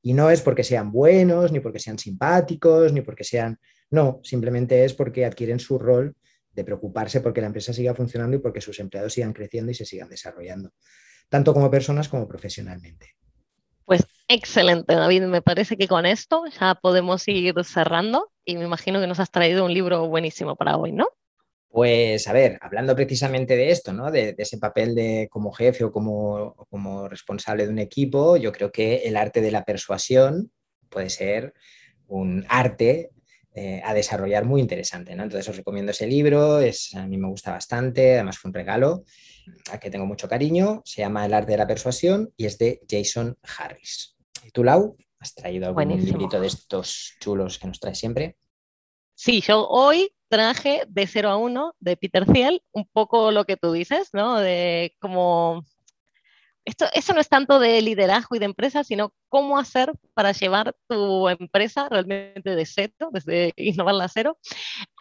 Y 0.03 0.13
no 0.13 0.31
es 0.31 0.43
porque 0.43 0.65
sean 0.65 0.91
buenos, 0.91 1.53
ni 1.53 1.61
porque 1.61 1.79
sean 1.79 1.99
simpáticos, 1.99 2.93
ni 2.93 3.01
porque 3.01 3.25
sean... 3.25 3.59
No, 3.91 4.21
simplemente 4.25 4.85
es 4.85 4.93
porque 4.95 5.25
adquieren 5.25 5.61
su 5.61 5.79
rol 5.79 6.17
de 6.57 6.65
preocuparse 6.65 7.21
porque 7.21 7.41
la 7.41 7.49
empresa 7.49 7.73
siga 7.73 7.95
funcionando 7.95 8.37
y 8.37 8.41
porque 8.41 8.61
sus 8.61 8.81
empleados 8.81 9.13
sigan 9.13 9.35
creciendo 9.35 9.71
y 9.71 9.75
se 9.75 9.85
sigan 9.85 10.09
desarrollando, 10.09 10.73
tanto 11.29 11.53
como 11.53 11.71
personas 11.71 12.09
como 12.09 12.27
profesionalmente. 12.27 13.15
Pues 13.85 14.05
excelente, 14.27 14.95
David. 14.95 15.25
Me 15.25 15.43
parece 15.43 15.77
que 15.77 15.87
con 15.87 16.07
esto 16.07 16.45
ya 16.59 16.75
podemos 16.75 17.29
ir 17.29 17.55
cerrando 17.65 18.33
y 18.45 18.57
me 18.57 18.65
imagino 18.65 19.01
que 19.01 19.07
nos 19.07 19.21
has 19.21 19.31
traído 19.31 19.65
un 19.65 19.73
libro 19.73 20.09
buenísimo 20.09 20.57
para 20.57 20.77
hoy, 20.77 20.93
¿no? 20.93 21.07
Pues 21.69 22.27
a 22.27 22.33
ver, 22.33 22.59
hablando 22.63 22.97
precisamente 22.97 23.55
de 23.55 23.71
esto, 23.71 23.93
¿no? 23.93 24.11
de, 24.11 24.33
de 24.33 24.43
ese 24.43 24.57
papel 24.57 24.95
de 24.95 25.29
como 25.31 25.53
jefe 25.53 25.85
o 25.85 25.93
como, 25.93 26.55
como 26.71 27.07
responsable 27.07 27.67
de 27.67 27.73
un 27.73 27.79
equipo, 27.79 28.39
yo 28.39 28.51
creo 28.51 28.73
que 28.73 29.03
el 29.05 29.15
arte 29.15 29.43
de 29.43 29.51
la 29.51 29.65
persuasión 29.65 30.51
puede 30.89 31.11
ser 31.11 31.53
un 32.07 32.47
arte 32.49 33.11
eh, 33.59 33.81
a 33.83 33.95
desarrollar 33.95 34.45
muy 34.45 34.61
interesante. 34.61 35.17
¿no? 35.17 35.23
Entonces 35.23 35.49
os 35.49 35.57
recomiendo 35.57 35.91
ese 35.91 36.07
libro, 36.07 36.61
es, 36.61 36.95
a 36.95 37.07
mí 37.07 37.17
me 37.17 37.27
gusta 37.27 37.53
bastante, 37.53 38.17
además 38.17 38.37
fue 38.37 38.51
un 38.51 38.55
regalo 38.55 39.05
a 39.73 39.81
que 39.81 39.91
tengo 39.91 40.05
mucho 40.05 40.29
cariño, 40.29 40.83
se 40.85 41.01
llama 41.01 41.25
El 41.25 41.33
arte 41.33 41.53
de 41.53 41.57
la 41.57 41.67
persuasión 41.67 42.31
y 42.37 42.45
es 42.45 42.59
de 42.59 42.83
Jason 42.87 43.39
Harris. 43.43 44.15
¿Y 44.45 44.51
tú, 44.51 44.63
Lau? 44.63 44.99
¿Has 45.19 45.35
traído 45.35 45.69
algún 45.69 45.85
Buenísimo. 45.85 46.19
librito 46.19 46.39
de 46.39 46.49
estos 46.49 47.15
chulos 47.19 47.59
que 47.59 47.67
nos 47.67 47.81
traes 47.81 47.99
siempre? 47.99 48.37
Sí, 49.15 49.41
yo 49.41 49.67
hoy 49.67 50.11
traje 50.29 50.83
de 50.89 51.07
0 51.07 51.31
a 51.31 51.37
1 51.39 51.77
de 51.81 51.97
Peter 51.97 52.27
Thiel, 52.27 52.63
un 52.73 52.87
poco 52.93 53.31
lo 53.31 53.47
que 53.47 53.57
tú 53.57 53.73
dices, 53.73 54.11
¿no? 54.13 54.39
De 54.39 54.95
cómo 55.01 55.65
esto, 56.67 56.87
eso 56.95 57.15
no 57.15 57.21
es 57.21 57.29
tanto 57.29 57.61
de 57.61 57.81
liderazgo 57.81 58.35
y 58.35 58.41
de 58.41 58.45
empresa, 58.45 58.83
sino 58.83 59.15
cómo 59.29 59.57
hacer 59.57 59.93
para 60.15 60.33
llevar 60.33 60.75
tu 60.89 61.29
empresa 61.29 61.89
realmente 61.89 62.57
de 62.57 62.67
cero, 62.67 63.11
desde 63.13 63.53
innovarla 63.57 64.05
a 64.05 64.09
cero, 64.09 64.39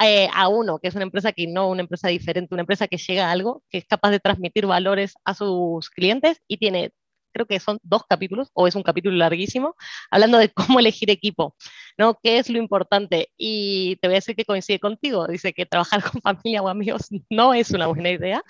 eh, 0.01 0.29
a 0.31 0.47
uno, 0.47 0.77
que 0.77 0.87
es 0.87 0.95
una 0.95 1.05
empresa 1.05 1.31
que 1.31 1.47
no 1.47 1.67
una 1.67 1.81
empresa 1.81 2.07
diferente, 2.07 2.53
una 2.53 2.61
empresa 2.61 2.87
que 2.87 2.97
llega 2.97 3.27
a 3.27 3.31
algo, 3.31 3.63
que 3.69 3.79
es 3.79 3.85
capaz 3.85 4.11
de 4.11 4.19
transmitir 4.19 4.67
valores 4.67 5.15
a 5.25 5.33
sus 5.33 5.89
clientes 5.89 6.39
y 6.47 6.57
tiene 6.57 6.93
creo 7.35 7.45
que 7.45 7.59
son 7.59 7.79
dos 7.83 8.03
capítulos 8.07 8.49
o 8.53 8.65
es 8.65 8.75
un 8.75 8.83
capítulo 8.83 9.17
larguísimo, 9.17 9.75
hablando 10.09 10.37
de 10.37 10.49
cómo 10.77 10.79
elegir 10.79 11.09
equipo, 11.09 11.55
¿no? 11.97 12.17
¿Qué 12.23 12.37
es 12.37 12.49
lo 12.49 12.57
importante? 12.57 13.29
Y 13.37 13.97
te 13.97 14.07
voy 14.07 14.15
a 14.15 14.19
decir 14.19 14.35
que 14.35 14.45
coincide 14.45 14.79
contigo, 14.79 15.27
dice 15.27 15.51
que 15.53 15.65
trabajar 15.65 16.01
con 16.01 16.21
familia 16.21 16.61
o 16.61 16.69
amigos 16.69 17.09
no 17.29 17.53
es 17.53 17.71
una 17.71 17.87
buena 17.87 18.09
idea, 18.09 18.41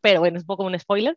pero 0.00 0.20
bueno, 0.20 0.36
es 0.36 0.42
un 0.42 0.48
poco 0.48 0.64
un 0.64 0.78
spoiler, 0.78 1.16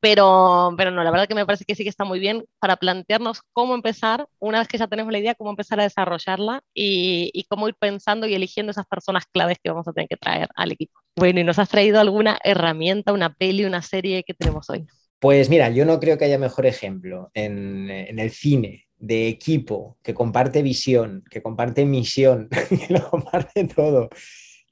pero, 0.00 0.74
pero 0.76 0.90
no, 0.90 1.04
la 1.04 1.10
verdad 1.12 1.28
que 1.28 1.36
me 1.36 1.46
parece 1.46 1.64
que 1.64 1.76
sí 1.76 1.84
que 1.84 1.88
está 1.88 2.04
muy 2.04 2.18
bien 2.18 2.44
para 2.58 2.76
plantearnos 2.76 3.42
cómo 3.52 3.74
empezar, 3.74 4.26
una 4.40 4.58
vez 4.58 4.66
que 4.66 4.78
ya 4.78 4.88
tenemos 4.88 5.12
la 5.12 5.20
idea, 5.20 5.36
cómo 5.36 5.50
empezar 5.50 5.78
a 5.78 5.84
desarrollarla 5.84 6.62
y, 6.74 7.30
y 7.32 7.44
cómo 7.44 7.68
ir 7.68 7.76
pensando 7.78 8.26
y 8.26 8.34
eligiendo 8.34 8.72
esas 8.72 8.86
personas 8.86 9.24
claves 9.32 9.58
que 9.62 9.70
vamos 9.70 9.86
a 9.86 9.92
tener 9.92 10.08
que 10.08 10.16
traer 10.16 10.48
al 10.56 10.72
equipo. 10.72 10.98
Bueno, 11.16 11.40
¿y 11.40 11.44
nos 11.44 11.58
has 11.58 11.68
traído 11.68 12.00
alguna 12.00 12.38
herramienta, 12.42 13.12
una 13.12 13.32
peli, 13.32 13.64
una 13.64 13.82
serie 13.82 14.24
que 14.24 14.34
tenemos 14.34 14.68
hoy? 14.70 14.86
Pues 15.20 15.50
mira, 15.50 15.68
yo 15.68 15.84
no 15.84 16.00
creo 16.00 16.16
que 16.16 16.24
haya 16.24 16.38
mejor 16.38 16.64
ejemplo 16.64 17.30
en, 17.34 17.90
el 17.90 18.30
cine 18.30 18.88
de 18.96 19.28
equipo 19.28 19.98
que 20.02 20.14
comparte 20.14 20.62
visión, 20.62 21.22
que 21.30 21.42
comparte 21.42 21.84
misión, 21.84 22.48
que 22.88 22.94
lo 22.94 23.10
comparte 23.10 23.64
todo, 23.64 24.08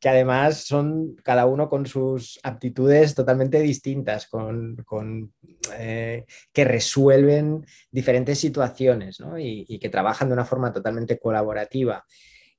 que 0.00 0.08
además 0.08 0.64
son 0.64 1.16
cada 1.22 1.44
uno 1.44 1.68
con 1.68 1.84
sus 1.84 2.40
aptitudes 2.42 3.14
totalmente 3.14 3.60
distintas, 3.60 4.26
con 4.26 5.34
eh, 5.76 6.24
que 6.50 6.64
resuelven 6.64 7.66
diferentes 7.90 8.38
situaciones 8.38 9.20
¿no? 9.20 9.38
y, 9.38 9.66
y, 9.68 9.78
que 9.78 9.90
trabajan 9.90 10.28
de 10.28 10.34
una 10.34 10.46
forma 10.46 10.72
totalmente 10.72 11.18
colaborativa, 11.18 12.06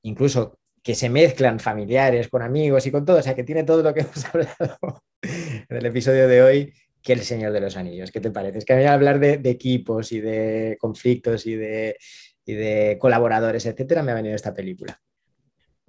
incluso 0.03 0.59
que 0.83 0.93
se 0.93 1.09
mezclan 1.09 1.59
familiares 1.59 2.27
con 2.29 2.43
amigos 2.43 2.85
y 2.85 2.91
con 2.91 3.03
todo, 3.03 3.17
o 3.17 3.23
sea 3.23 3.33
que 3.33 3.43
tiene 3.43 3.63
todo 3.63 3.81
lo 3.81 3.95
que 3.95 4.01
hemos 4.01 4.25
hablado 4.31 5.03
en 5.23 5.77
el 5.77 5.85
episodio 5.87 6.27
de 6.27 6.43
hoy 6.43 6.73
que 7.01 7.13
El 7.13 7.21
Señor 7.21 7.51
de 7.51 7.61
los 7.61 7.77
Anillos. 7.77 8.11
¿Qué 8.11 8.19
te 8.19 8.31
parece? 8.31 8.59
Es 8.59 8.65
que 8.65 8.73
a 8.73 8.77
mí 8.77 8.85
hablar 8.85 9.19
de, 9.19 9.37
de 9.37 9.49
equipos 9.49 10.11
y 10.11 10.19
de 10.19 10.77
conflictos 10.79 11.45
y 11.45 11.55
de, 11.55 11.97
y 12.45 12.53
de 12.53 12.97
colaboradores, 12.99 13.65
etcétera, 13.65 14.03
me 14.03 14.11
ha 14.11 14.15
venido 14.15 14.35
esta 14.35 14.53
película. 14.53 14.99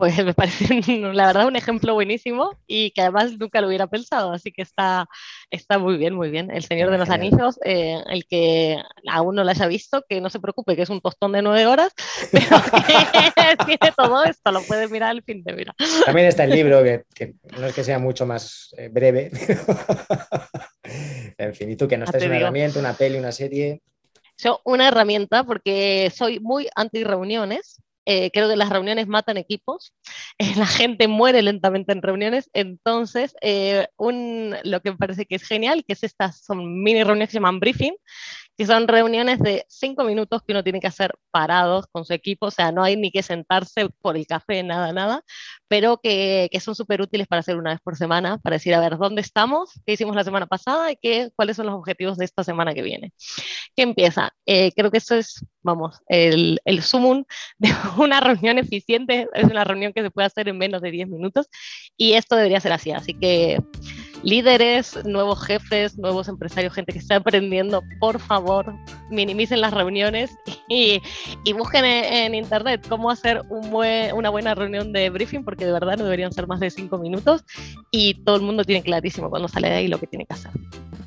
Pues 0.00 0.16
me 0.24 0.32
parece, 0.32 0.80
la 1.12 1.26
verdad, 1.26 1.46
un 1.46 1.56
ejemplo 1.56 1.92
buenísimo 1.92 2.56
y 2.66 2.90
que 2.92 3.02
además 3.02 3.38
nunca 3.38 3.60
lo 3.60 3.68
hubiera 3.68 3.86
pensado, 3.86 4.32
así 4.32 4.50
que 4.50 4.62
está, 4.62 5.06
está 5.50 5.78
muy 5.78 5.98
bien, 5.98 6.14
muy 6.14 6.30
bien. 6.30 6.50
El 6.50 6.64
Señor 6.64 6.90
de 6.90 6.96
los 6.96 7.10
Anillos, 7.10 7.58
eh, 7.66 8.02
el 8.08 8.24
que 8.24 8.78
aún 9.06 9.34
no 9.34 9.44
lo 9.44 9.50
haya 9.50 9.66
visto, 9.66 10.02
que 10.08 10.22
no 10.22 10.30
se 10.30 10.40
preocupe, 10.40 10.74
que 10.74 10.82
es 10.82 10.88
un 10.88 11.02
tostón 11.02 11.32
de 11.32 11.42
nueve 11.42 11.66
horas, 11.66 11.92
pero 12.32 12.56
que 12.86 13.56
tiene 13.66 13.92
todo 13.94 14.24
esto, 14.24 14.50
lo 14.52 14.62
puede 14.62 14.88
mirar 14.88 15.10
al 15.10 15.22
fin 15.22 15.42
de 15.44 15.52
mira. 15.52 15.74
También 16.06 16.28
está 16.28 16.44
el 16.44 16.50
libro, 16.52 16.82
que, 16.82 17.04
que 17.14 17.34
no 17.58 17.66
es 17.66 17.74
que 17.74 17.84
sea 17.84 17.98
mucho 17.98 18.24
más 18.24 18.74
eh, 18.78 18.88
breve, 18.88 19.30
en 21.38 21.54
fin, 21.54 21.70
y 21.70 21.76
tú 21.76 21.88
que 21.88 21.96
no 21.96 22.04
estés 22.04 22.24
una 22.24 22.36
herramienta, 22.36 22.78
una 22.78 22.94
peli, 22.94 23.18
una 23.18 23.32
serie. 23.32 23.82
Yo, 24.38 24.60
una 24.64 24.88
herramienta, 24.88 25.44
porque 25.44 26.10
soy 26.14 26.40
muy 26.40 26.68
anti 26.74 27.04
reuniones, 27.04 27.82
eh, 28.06 28.30
creo 28.32 28.48
que 28.48 28.56
las 28.56 28.70
reuniones 28.70 29.06
matan 29.06 29.36
equipos, 29.36 29.92
eh, 30.38 30.52
la 30.56 30.66
gente 30.66 31.06
muere 31.06 31.42
lentamente 31.42 31.92
en 31.92 32.02
reuniones, 32.02 32.50
entonces 32.54 33.34
eh, 33.40 33.88
un, 33.96 34.56
lo 34.64 34.80
que 34.80 34.92
me 34.92 34.96
parece 34.96 35.26
que 35.26 35.36
es 35.36 35.44
genial, 35.44 35.84
que 35.86 35.92
es 35.92 36.02
estas 36.02 36.42
son 36.42 36.82
mini 36.82 37.04
reuniones 37.04 37.28
que 37.28 37.32
se 37.32 37.38
llaman 37.38 37.60
briefing, 37.60 37.94
que 38.60 38.66
son 38.66 38.86
reuniones 38.88 39.38
de 39.38 39.64
cinco 39.70 40.04
minutos 40.04 40.42
que 40.42 40.52
uno 40.52 40.62
tiene 40.62 40.80
que 40.80 40.86
hacer 40.86 41.14
parados 41.30 41.86
con 41.90 42.04
su 42.04 42.12
equipo, 42.12 42.48
o 42.48 42.50
sea, 42.50 42.70
no 42.72 42.82
hay 42.84 42.94
ni 42.94 43.10
que 43.10 43.22
sentarse 43.22 43.88
por 44.02 44.18
el 44.18 44.26
café, 44.26 44.62
nada, 44.62 44.92
nada, 44.92 45.24
pero 45.66 45.96
que, 45.96 46.46
que 46.52 46.60
son 46.60 46.74
súper 46.74 47.00
útiles 47.00 47.26
para 47.26 47.40
hacer 47.40 47.56
una 47.56 47.70
vez 47.70 47.80
por 47.80 47.96
semana, 47.96 48.36
para 48.36 48.56
decir, 48.56 48.74
a 48.74 48.80
ver, 48.80 48.98
¿dónde 48.98 49.22
estamos? 49.22 49.70
¿Qué 49.86 49.94
hicimos 49.94 50.14
la 50.14 50.24
semana 50.24 50.44
pasada? 50.44 50.92
¿Y 50.92 50.96
qué, 51.00 51.30
cuáles 51.34 51.56
son 51.56 51.64
los 51.64 51.74
objetivos 51.74 52.18
de 52.18 52.26
esta 52.26 52.44
semana 52.44 52.74
que 52.74 52.82
viene? 52.82 53.14
¿Qué 53.74 53.80
empieza? 53.80 54.30
Eh, 54.44 54.72
creo 54.76 54.90
que 54.90 54.98
eso 54.98 55.14
es, 55.14 55.42
vamos, 55.62 55.98
el, 56.08 56.60
el 56.66 56.82
sumum 56.82 57.24
de 57.56 57.70
una 57.96 58.20
reunión 58.20 58.58
eficiente, 58.58 59.26
es 59.32 59.44
una 59.44 59.64
reunión 59.64 59.94
que 59.94 60.02
se 60.02 60.10
puede 60.10 60.26
hacer 60.26 60.50
en 60.50 60.58
menos 60.58 60.82
de 60.82 60.90
10 60.90 61.08
minutos 61.08 61.46
y 61.96 62.12
esto 62.12 62.36
debería 62.36 62.60
ser 62.60 62.74
así, 62.74 62.90
así 62.90 63.14
que 63.14 63.58
líderes, 64.22 64.98
nuevos 65.04 65.44
jefes, 65.44 65.98
nuevos 65.98 66.28
empresarios, 66.28 66.72
gente 66.74 66.92
que 66.92 66.98
está 66.98 67.16
aprendiendo, 67.16 67.82
por 67.98 68.20
favor, 68.20 68.74
minimicen 69.10 69.60
las 69.60 69.72
reuniones 69.72 70.30
y, 70.68 71.00
y 71.44 71.52
busquen 71.52 71.84
en, 71.84 72.04
en, 72.12 72.34
internet 72.34 72.84
cómo 72.88 73.10
hacer 73.10 73.42
un 73.48 73.70
buen, 73.70 74.14
una 74.14 74.30
buena 74.30 74.54
reunión 74.54 74.92
de 74.92 75.10
briefing, 75.10 75.44
porque 75.44 75.66
de 75.66 75.72
verdad 75.72 75.96
no 75.96 76.04
deberían 76.04 76.32
ser 76.32 76.46
más 76.46 76.60
de 76.60 76.70
cinco 76.70 76.98
minutos 76.98 77.44
y 77.90 78.14
todo 78.24 78.36
el 78.36 78.42
mundo 78.42 78.64
tiene 78.64 78.82
clarísimo 78.82 79.30
cuando 79.30 79.48
sale 79.48 79.68
de 79.68 79.74
ahí 79.76 79.88
lo 79.88 79.98
que 79.98 80.06
tiene 80.06 80.26
que 80.26 80.34
hacer. 80.34 80.50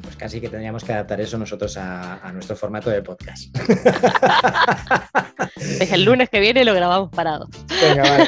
Pues 0.01 0.15
casi 0.15 0.41
que 0.41 0.49
tendríamos 0.49 0.83
que 0.83 0.93
adaptar 0.93 1.21
eso 1.21 1.37
nosotros 1.37 1.77
a, 1.77 2.15
a 2.15 2.31
nuestro 2.31 2.55
formato 2.55 2.89
de 2.89 3.01
podcast. 3.01 3.55
Desde 5.55 5.95
el 5.95 6.03
lunes 6.03 6.29
que 6.29 6.39
viene 6.39 6.65
lo 6.65 6.73
grabamos 6.73 7.09
parados. 7.09 7.49
Venga, 7.81 8.03
vale. 8.03 8.27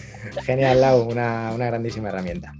Genial, 0.42 0.80
Lau, 0.80 1.10
una, 1.10 1.52
una 1.54 1.66
grandísima 1.66 2.08
herramienta. 2.08 2.52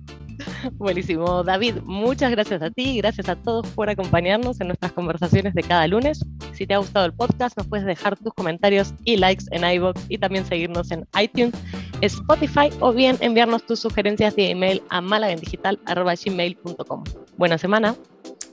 Buenísimo, 0.73 1.43
David. 1.43 1.77
Muchas 1.85 2.31
gracias 2.31 2.63
a 2.63 2.71
ti 2.71 2.91
y 2.91 2.99
gracias 2.99 3.29
a 3.29 3.35
todos 3.37 3.67
por 3.69 3.91
acompañarnos 3.91 4.61
en 4.61 4.69
nuestras 4.69 4.93
conversaciones 4.93 5.55
de 5.55 5.63
cada 5.63 5.87
lunes. 5.87 6.25
Si 6.53 6.67
te 6.67 6.75
ha 6.75 6.79
gustado 6.79 7.07
el 7.07 7.13
podcast, 7.13 7.57
nos 7.57 7.69
puedes 7.69 7.87
dejar 7.87 8.19
tus 8.19 8.35
comentarios 8.35 8.93
y 9.05 9.17
likes 9.17 9.45
en 9.51 9.65
iVoox 9.65 10.01
y 10.09 10.19
también 10.19 10.45
seguirnos 10.47 10.91
en 10.91 11.07
iTunes, 11.21 11.55
Spotify 12.01 12.71
o 12.81 12.93
bien 12.93 13.17
enviarnos 13.21 13.65
tus 13.67 13.79
sugerencias 13.81 14.35
de 14.37 14.51
email 14.51 14.83
a 14.91 15.01
malagendigital.gmail.com. 15.01 17.05
Buena 17.37 17.59
semana. 17.59 17.97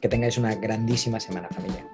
Que 0.01 0.09
tengáis 0.09 0.37
una 0.37 0.55
grandísima 0.55 1.19
semana, 1.19 1.47
familia. 1.49 1.85